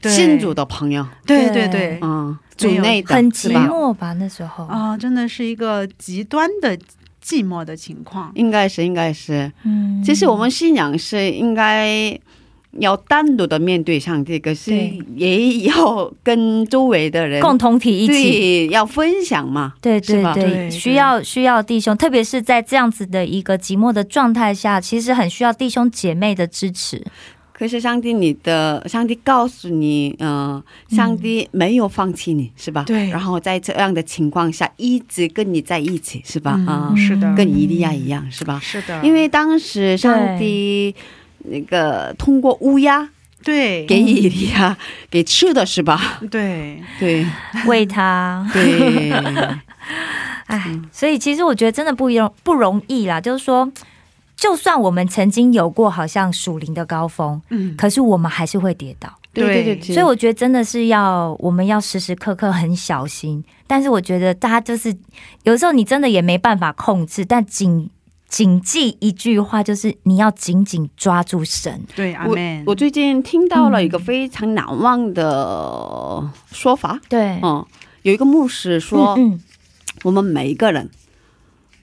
[0.00, 3.52] 的，信主的朋友，对对对对，嗯，组内的很寂？
[3.52, 4.12] 寞吧？
[4.14, 6.76] 那时候，啊、真的是一个极端的
[7.24, 8.30] 寂寞的情况。
[8.34, 9.50] 应该是，应该是。
[9.64, 12.18] 嗯其实我们信仰是应该
[12.78, 14.72] 要单独的面对上帝，可是
[15.14, 18.66] 也要跟周围的人共同体一起。
[18.68, 19.74] 要分享嘛。
[19.80, 27.04] 对对，对需要需要弟兄，特别是在这样子的一个寂寞的状态下，其实很需要弟兄姐妹的支持。
[27.62, 30.60] 可是上帝，你的上帝告诉你，嗯、
[30.90, 32.82] 上帝没有放弃你，是吧？
[32.84, 36.56] 对然后在这样的情况下，一直跟你在一起，是吧？
[36.58, 38.58] 嗯啊、是的跟伊利亚一样，是吧？
[38.60, 40.92] 是的，因为当时上帝
[41.44, 43.08] 那个通过乌鸦
[43.44, 44.76] 对给伊利亚
[45.08, 46.20] 给吃的是吧？
[46.32, 47.24] 对对
[47.66, 49.12] 喂他，对，
[50.50, 53.20] 哎，所以其实我觉得真的不容不容易啦。
[53.20, 53.70] 就是说，
[54.42, 59.08] 就算我们曾经有过好像属灵的高峰，嗯，可是我们还是会跌倒。
[59.32, 63.44] 对对对所以我觉得真的是要我们要时时刻刻很小心。
[63.68, 64.92] 但是我觉得大家就是
[65.44, 67.88] 有时候你真的也没办法控制，但谨
[68.28, 71.80] 谨记一句话，就是你要紧紧抓住神。
[71.94, 72.64] 对，阿我门。
[72.66, 77.64] 我最近听到了一个嗯非常难忘的说法，对，嗯，
[78.02, 79.40] 有一个牧师说，嗯
[80.02, 80.90] 我们每一个人，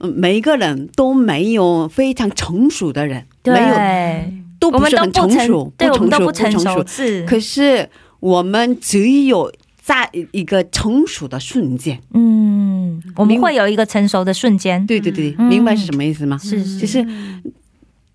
[0.00, 7.88] 嗯，每一个人都没有非常成熟的人，对，没有都我们都不是很成成熟，对，我们都不成熟，不成熟，可是
[8.18, 15.48] 我们只有在一个成熟的瞬间，嗯，我们会有一个成熟的瞬间，对对对，嗯。
[15.48, 16.38] 明白是什么意思吗？
[16.38, 17.06] 是就是是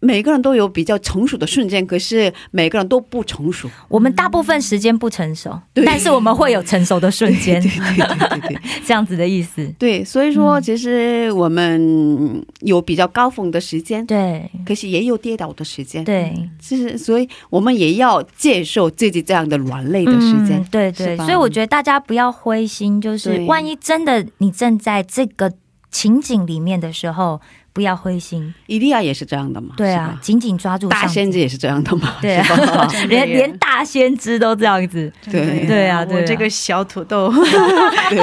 [0.06, 3.68] 每个人都有比较成熟的瞬间，可是每个人都不成熟。
[3.88, 8.62] 我们大部分时间不成熟，对但是我们会有成熟的瞬间，对对对对对。
[8.86, 9.66] 这样子的意思。
[9.80, 20.60] 对，所以说嗯其实我们有比较高峰的时间，对可是也有跌倒的时间。，对，其实所以我们也要接受自己这样的软肋的时间。
[20.60, 25.52] 嗯、对对，所以我觉得大家不要灰心，就是万一真的你正在这个
[25.90, 27.42] 情景里面的时候，
[27.76, 28.54] 不要灰心。
[28.68, 29.74] 伊利亚也是这样的嘛？
[29.76, 32.16] 对啊，紧紧抓住大先知也是这样的嘛？
[32.22, 32.48] 对啊，
[33.10, 37.30] 连连大先知都这样子，对对啊对啊我这个小土豆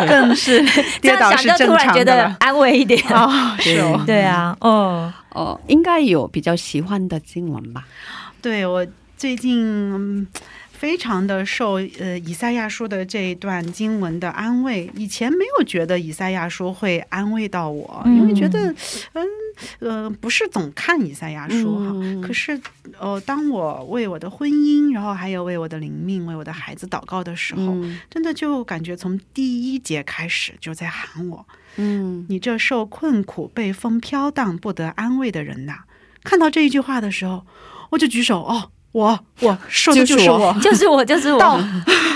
[0.09, 2.37] 更是这跌样想倒是正就突然觉得常的。
[2.41, 2.99] 安慰一点。
[3.11, 3.31] 哦，
[3.61, 7.85] 是哦， 对啊，哦，哦，应该有比较喜欢的经文吧？
[8.41, 8.87] 对我
[9.19, 9.63] 最近。
[9.95, 10.27] 嗯
[10.83, 18.75] 非常的受呃以赛亚书的这一段经文的安慰，以前没有觉得以赛亚书会安慰到我，嗯因为觉得嗯
[19.13, 19.23] 呃
[20.21, 21.91] 不是总看以赛亚书哈。
[21.95, 22.61] 嗯可是
[22.99, 31.47] 呃，当我为我的婚姻，然后还有为我的灵命、为我的孩子祷告的时候，嗯真的就感觉从第一节开始就在喊我
[31.77, 35.81] ：“嗯你这受困苦、被风飘荡、不得安慰的人呐！”
[36.25, 37.45] 看到这一句话的时候，
[37.91, 41.65] 我就举手哦，我我说的 就是我，就是我，就是到我，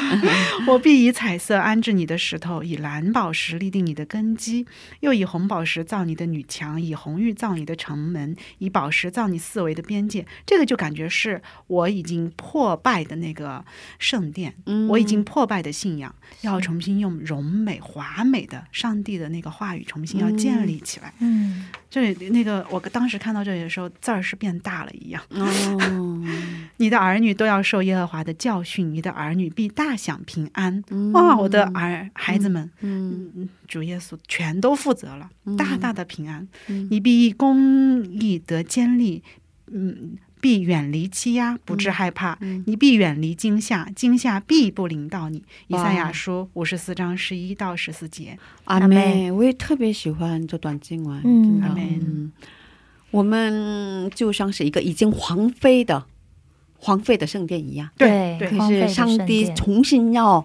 [0.67, 4.67] 我必以彩色安置你的石头，以蓝宝石立定你的根基，
[5.01, 10.27] 又以红宝石造你的女墙，以红玉造你的城门，以宝石造你四围的边界。
[10.45, 13.65] 这个就感觉是我已经破败的那个
[13.99, 21.13] 圣殿，嗯我已经破败的信仰，要重新用荣美华美的上帝的那个话语重新要建立起来。
[21.21, 25.23] 嗯，这里那个我当时看到这里的时候，字儿是变大了一样。
[25.31, 26.23] 哦，
[26.79, 30.83] 你的儿女都要受耶和华的教训，你的儿女必大享平安。
[30.91, 36.47] 嗯哇，我的儿孩子们，嗯嗯，主耶稣全都负责了，大大的平安。
[36.69, 39.23] 嗯你必以公义得坚立，
[39.73, 42.37] 嗯，必远离欺压，不致害怕。
[42.41, 45.43] 嗯你必远离惊吓，惊吓必不临到你。
[45.69, 48.39] 以赛亚书五十四章十一到十四节。
[48.65, 51.21] 阿妹，我也特别喜欢这段经文。
[51.25, 52.31] 嗯阿妹嗯，
[53.11, 56.05] 我们就像是一个已经皇妃的、
[56.79, 60.45] 荒废的圣殿一样，对对可是上帝重新要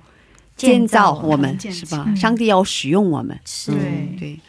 [0.56, 2.06] 建建造造我们，是吧？
[2.08, 3.72] 嗯上帝要使用我们，是。
[3.72, 4.18] 对。
[4.20, 4.40] 对，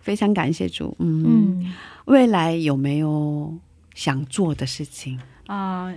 [0.00, 0.96] 非常感谢主。
[0.98, 1.24] 嗯，
[1.62, 1.74] 嗯。
[2.06, 3.54] 未来有没有
[3.94, 5.18] 想做的事情？
[5.46, 5.92] 啊、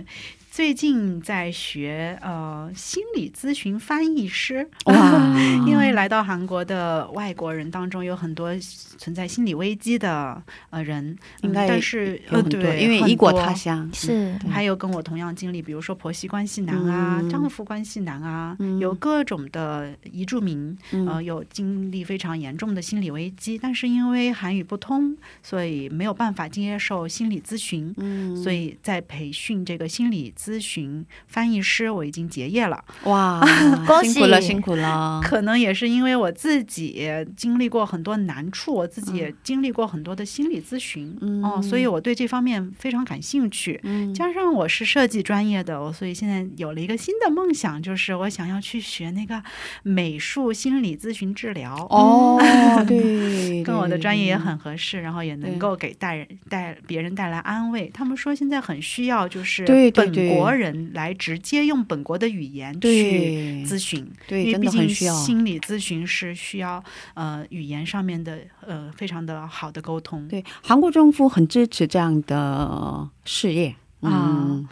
[0.52, 4.68] 最近在学呃心理咨询翻译师。
[4.84, 5.34] 哇。
[5.66, 8.54] 因为来到韩国的外国人当中有很多
[8.98, 14.38] 存在心理危机的呃人，应该嗯、但是呃、对，因为异国他乡是。
[14.50, 17.30] 还有跟我同样经历，比如说婆媳关系难啊、嗯。
[17.30, 18.78] 丈夫关系难啊，嗯。
[18.78, 21.06] 有各种的移住民，嗯。
[21.08, 28.36] 呃，有经历非常严重的心理危机，但是因为韩语不通，所以没有办法接受心理咨询，嗯。
[28.36, 32.82] 所以在培训这个心理咨询翻译师，我已经结业了。
[33.04, 33.40] 哇，
[33.86, 35.20] 恭辛苦了，喜辛苦了。
[35.22, 43.78] 可能也是因为我自己经历过很多难处，我自己也经历过很多的心理咨询，嗯哦，所以我对这方面非常感兴趣。
[43.84, 49.42] 嗯加上我是设计专业的，我所以现在有了一个新的梦想，就是我想要去学那个
[49.82, 51.74] 美术心理咨询治疗。
[51.90, 52.38] 哦，
[52.86, 57.90] 对，跟我的专业也很合适，然后也能够给带人带别人带来安慰。
[57.92, 65.14] 他们说现在很需要就是本对对对国人来直接用本国的语言去咨询，对，真因为毕竟的很需要。
[65.14, 66.82] 心理咨询是需要
[67.14, 70.26] 呃语言上面的呃非常的好的沟通。
[70.28, 74.66] 对，韩国政府很支持这样的事业嗯，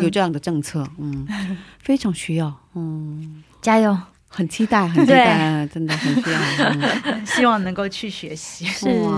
[0.00, 1.26] 有这样的政策，嗯，
[1.80, 3.96] 非常需要，嗯，加油，
[4.32, 6.38] 很期待，很期待，真的很需要。
[7.04, 8.64] 嗯 希望能够去学习。
[8.64, 9.12] 是哇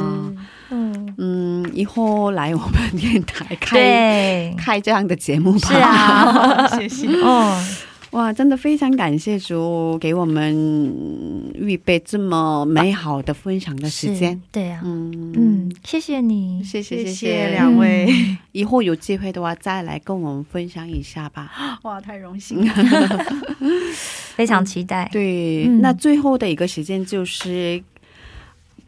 [0.70, 5.68] 嗯，嗯，以后来我们电台开，开这样的节目吧。
[5.68, 7.06] 是啊， 谢谢。
[7.22, 7.62] 哦，
[8.12, 10.54] 哇，真的非常感谢主给我们
[11.54, 14.40] 预备这么美好的分享的时间是。
[14.52, 18.12] 对啊，嗯嗯，谢谢你，谢谢谢谢谢两位，
[18.52, 21.80] 以后有机会的话再来跟我们分享一下吧。
[21.84, 22.74] 哇，太荣幸了。
[24.36, 25.08] 非常期待。
[25.10, 27.82] 对，嗯那最后的一个时间就是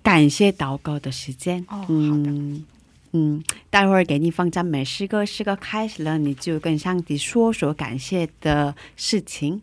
[0.03, 1.65] 感谢祷告的时间。
[1.71, 2.31] 哦好的
[3.15, 9.63] 嗯嗯，待会儿给你放赞美诗歌，诗歌开始了，你就跟上帝说说感谢的事情，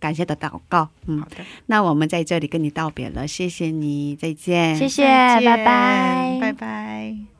[0.00, 0.88] 感谢的祷告。
[1.06, 7.37] 嗯好，的，那我们在这里跟你道别了，谢谢你，再见，谢谢，拜拜，拜拜。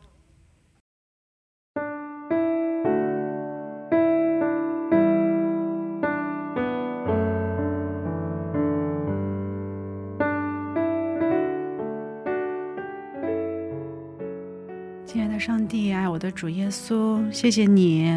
[15.38, 18.12] 上帝，爱我的主耶稣，谢谢你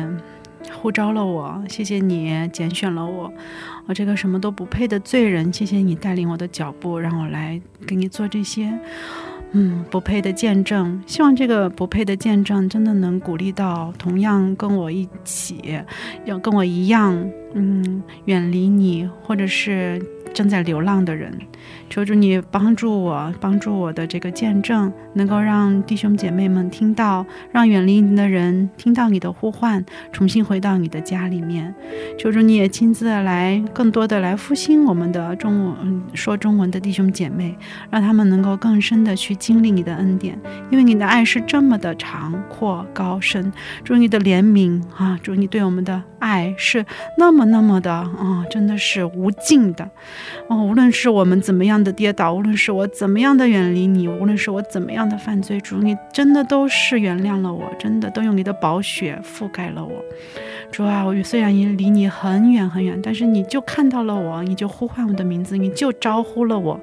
[0.73, 3.31] 呼召了我，谢谢你拣选了我，
[3.85, 8.71] 我这个什么都不配的罪人，谢谢你带领我的脚步，让我来给你做这些。
[9.53, 15.77] 嗯，不配的见证，希望这个不配的见证真的能鼓励到同样跟我一起，
[16.23, 20.01] 要跟我一样，嗯，远离你或者是
[20.33, 21.31] 正在流浪的人。
[21.89, 31.73] 求主你帮助我，帮助我的这个见证，能够让弟兄姐妹们听到，让远离你的人听到你的呼唤，重新回到你的家里面。
[32.17, 37.55] 求主你也亲自来，更多的来复兴我们的中文说中文的弟兄姐妹，
[37.89, 40.39] 让他们能够更深的去经历你的恩典，
[40.71, 43.51] 因为你的爱是这么的长阔高深。
[43.83, 46.85] 主你的怜悯啊，主你对我们的爱是
[47.17, 49.89] 那么那么的啊，真的是无尽的。
[50.47, 59.91] 哦，无论是我们怎么样的跌倒，无论是我怎么样的远离你，无论是我怎么样的犯罪，主你真的都是原谅了我，真的都用你的宝血覆盖了我。
[60.71, 66.79] 主啊，我虽然离你很远很远，但是你就看到了我，你就呼唤我的名字，你就招呼了我。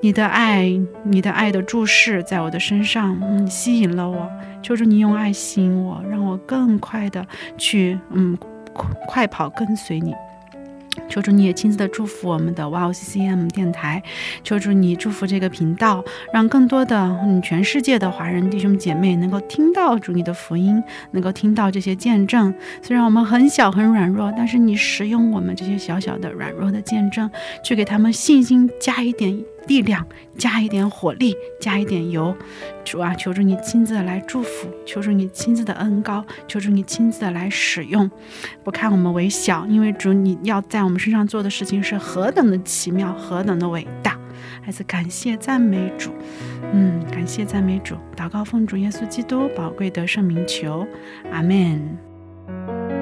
[0.00, 0.68] 你的爱，
[1.04, 4.28] 你的爱的注视在我的身上，嗯，吸引了我。
[4.60, 7.24] 求主你用爱吸引我，让我更快的
[7.56, 8.36] 去，嗯，
[8.72, 10.12] 快快跑跟随你。
[11.08, 14.02] 求主你也亲自的祝福我们的 Wow CCM 电台，
[14.42, 20.82] 求主你祝福这个频道，让更多的嗯全世界的华人弟兄姐妹能够听到主你的福音，
[21.12, 22.52] 能够听到这些见证。
[22.82, 27.30] 虽然我们很小很软弱，但是你使用我们这些小小的软弱的见证，
[27.62, 29.36] 去给他们信心加一点
[29.66, 30.06] 力量，
[30.36, 32.36] 加一点火力，加一点油。
[32.84, 38.10] 主啊，求主你亲自的来祝福，求主你亲自的恩高，求主你亲自的来使用。
[38.64, 44.18] 不看我们为小，因为主你要在我们身上做的事情是何等的奇妙，何等的伟大。
[44.64, 46.12] 还是感谢赞美主，
[46.72, 50.86] 嗯，感谢赞美主，祷告奉主耶稣基督宝贵的圣名求，
[51.32, 53.01] 阿门。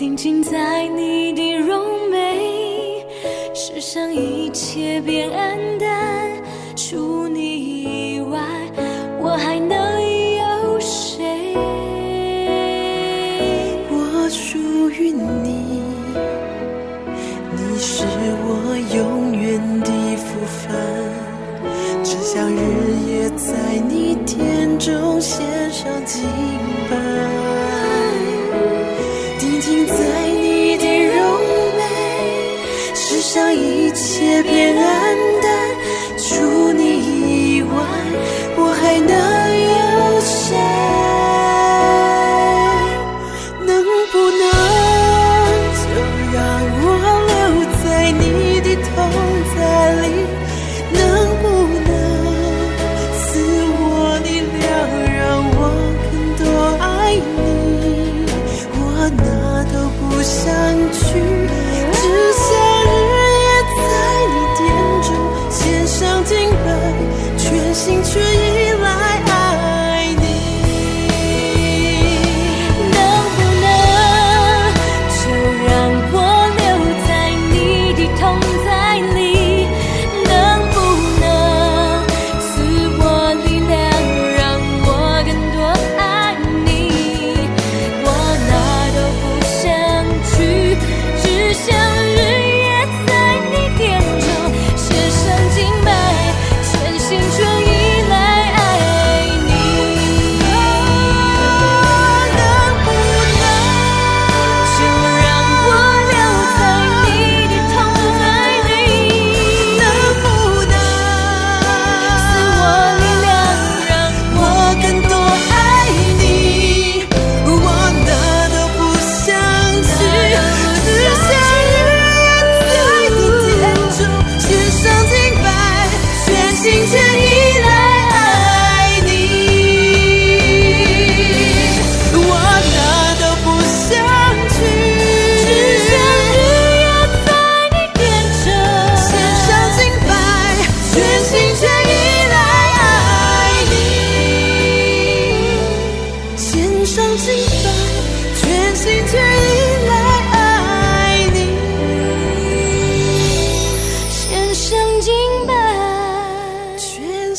[0.00, 3.04] 定睛在你的容美，
[3.52, 6.42] 世上一切变黯淡，
[6.74, 8.40] 除你以外，
[9.20, 11.54] 我还能有谁？
[13.90, 15.82] 我属于你，
[17.52, 18.02] 你是
[18.40, 20.72] 我永远的福分，
[22.02, 22.56] 只想日
[23.06, 26.24] 夜在你殿中献上敬
[39.02, 39.29] 我还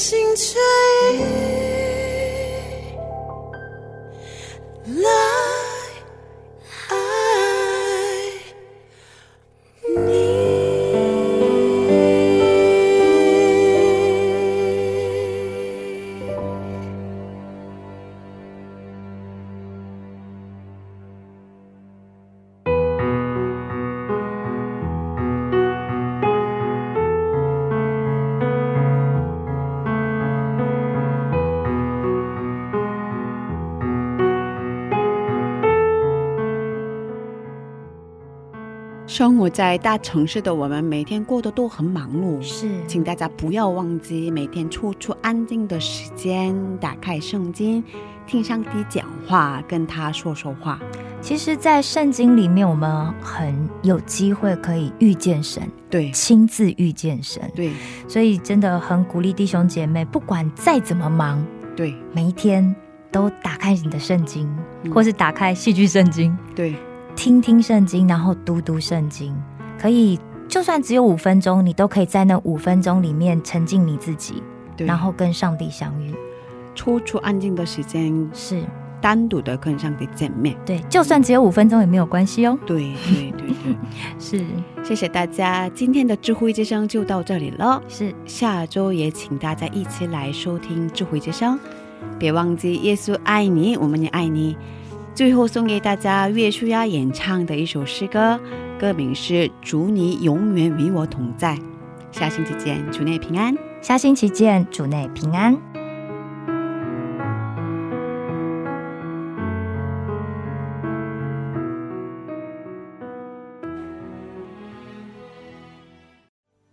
[0.02, 0.57] 心却
[1.14, 1.51] 已。
[39.22, 42.41] 生活在大城市的我们，每天过得都很忙碌。
[42.41, 47.84] 是，请大家不要忘记每天抽出安静的时间，打开圣经，
[48.26, 50.80] 听上帝讲话，跟他说说话。
[51.22, 56.10] 其实，在圣经里面，我们很有机会可以遇见神，对。
[56.10, 57.69] 亲自遇见神，对。
[58.07, 61.45] 所以真的很鼓励弟兄姐妹，不管再怎么忙，
[61.76, 61.93] 对。
[62.11, 62.76] 每一天
[63.11, 64.49] 都打开你的圣经，
[64.81, 64.91] 嗯。
[64.91, 66.73] 或是打开戏剧圣经，对
[67.16, 69.36] 听听圣经，然后读读圣经，
[69.80, 74.42] 可以就算只有五分钟，你都可以在那五分钟里面沉浸你自己，
[74.76, 76.14] 对，然后跟上帝相遇。
[76.74, 78.64] 抽出安静的时间，是
[79.02, 80.56] 单独的跟上帝见面。
[80.66, 82.58] 对，就算只有五分钟也没有关系哦。
[82.66, 83.76] 对对对对，
[84.18, 84.46] 是
[84.82, 87.82] 谢谢大家，今天的智慧之声就到这里了。
[87.88, 91.60] 是，下周也请大家一起来收听智慧之声，
[92.18, 94.56] 别忘记耶稣爱你，我们也爱你。
[95.14, 98.40] 最后送给大家岳书亚演唱的一首诗歌，
[98.80, 101.56] 歌名是《祝你永远与我同在》。
[102.12, 103.56] 下星期见，主内平安。
[103.82, 105.56] 下星期见，主内平安。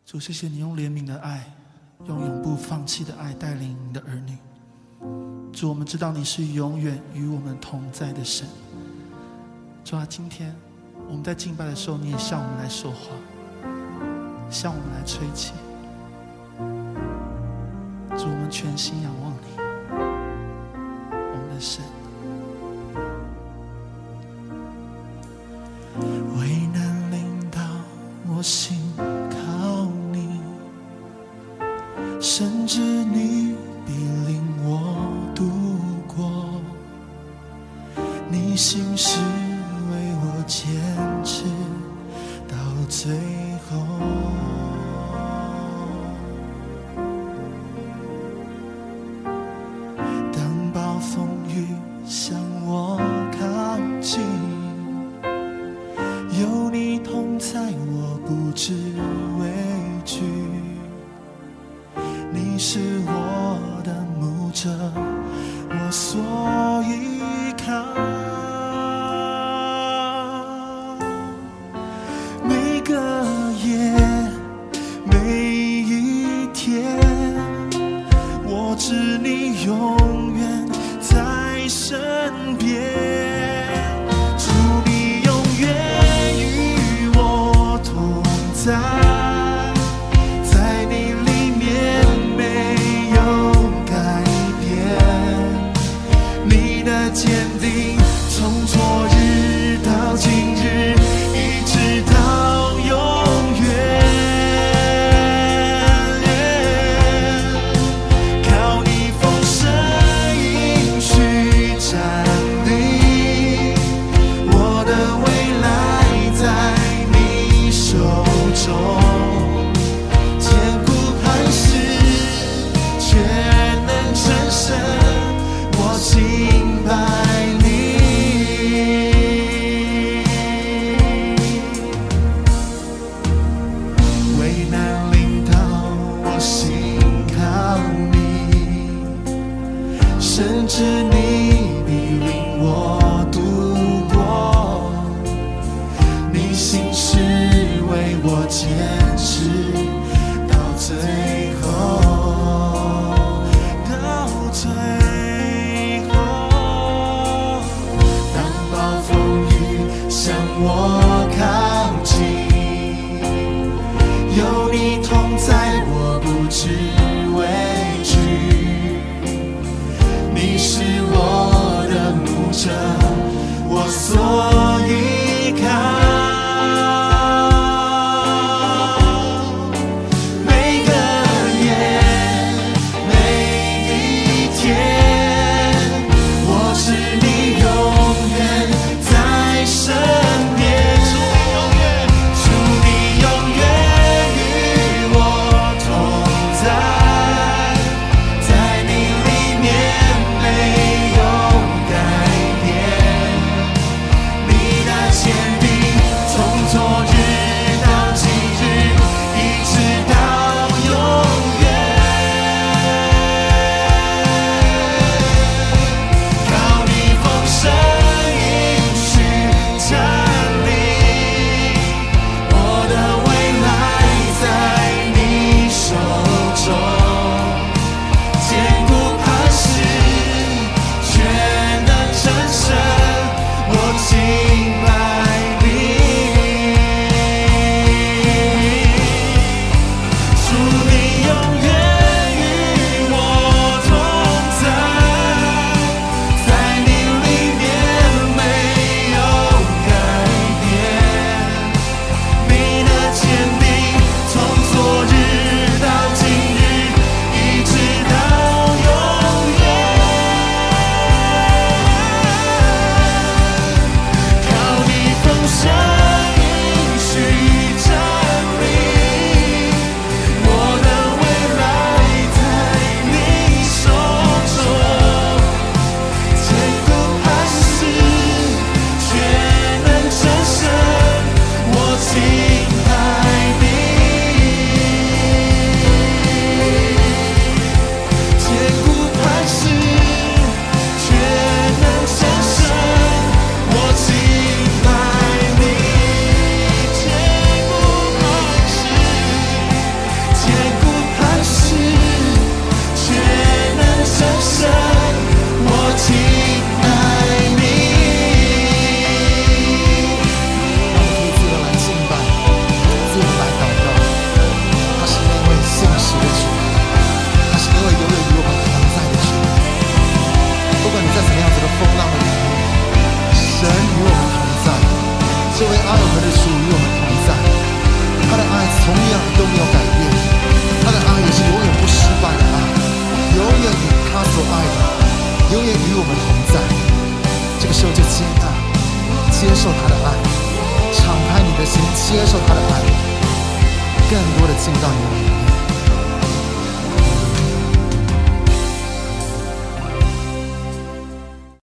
[0.06, 1.44] 主，谢谢你用怜悯的爱，
[2.06, 4.32] 用永不放弃的爱带领你的儿女。
[5.58, 8.46] 主，我们知道你是永远与我们同在的神。
[9.84, 10.54] 主啊，今天
[11.08, 13.08] 我们在敬拜的时候，你也向我们来说话，
[14.48, 15.52] 向我们来吹气。
[18.16, 19.48] 主，我们全心仰望你，
[21.10, 21.82] 我们的神。
[26.38, 27.58] 为难领导
[28.28, 28.77] 我心
[40.48, 40.66] 坚
[41.22, 41.44] 持
[42.48, 42.56] 到
[42.88, 43.47] 最后。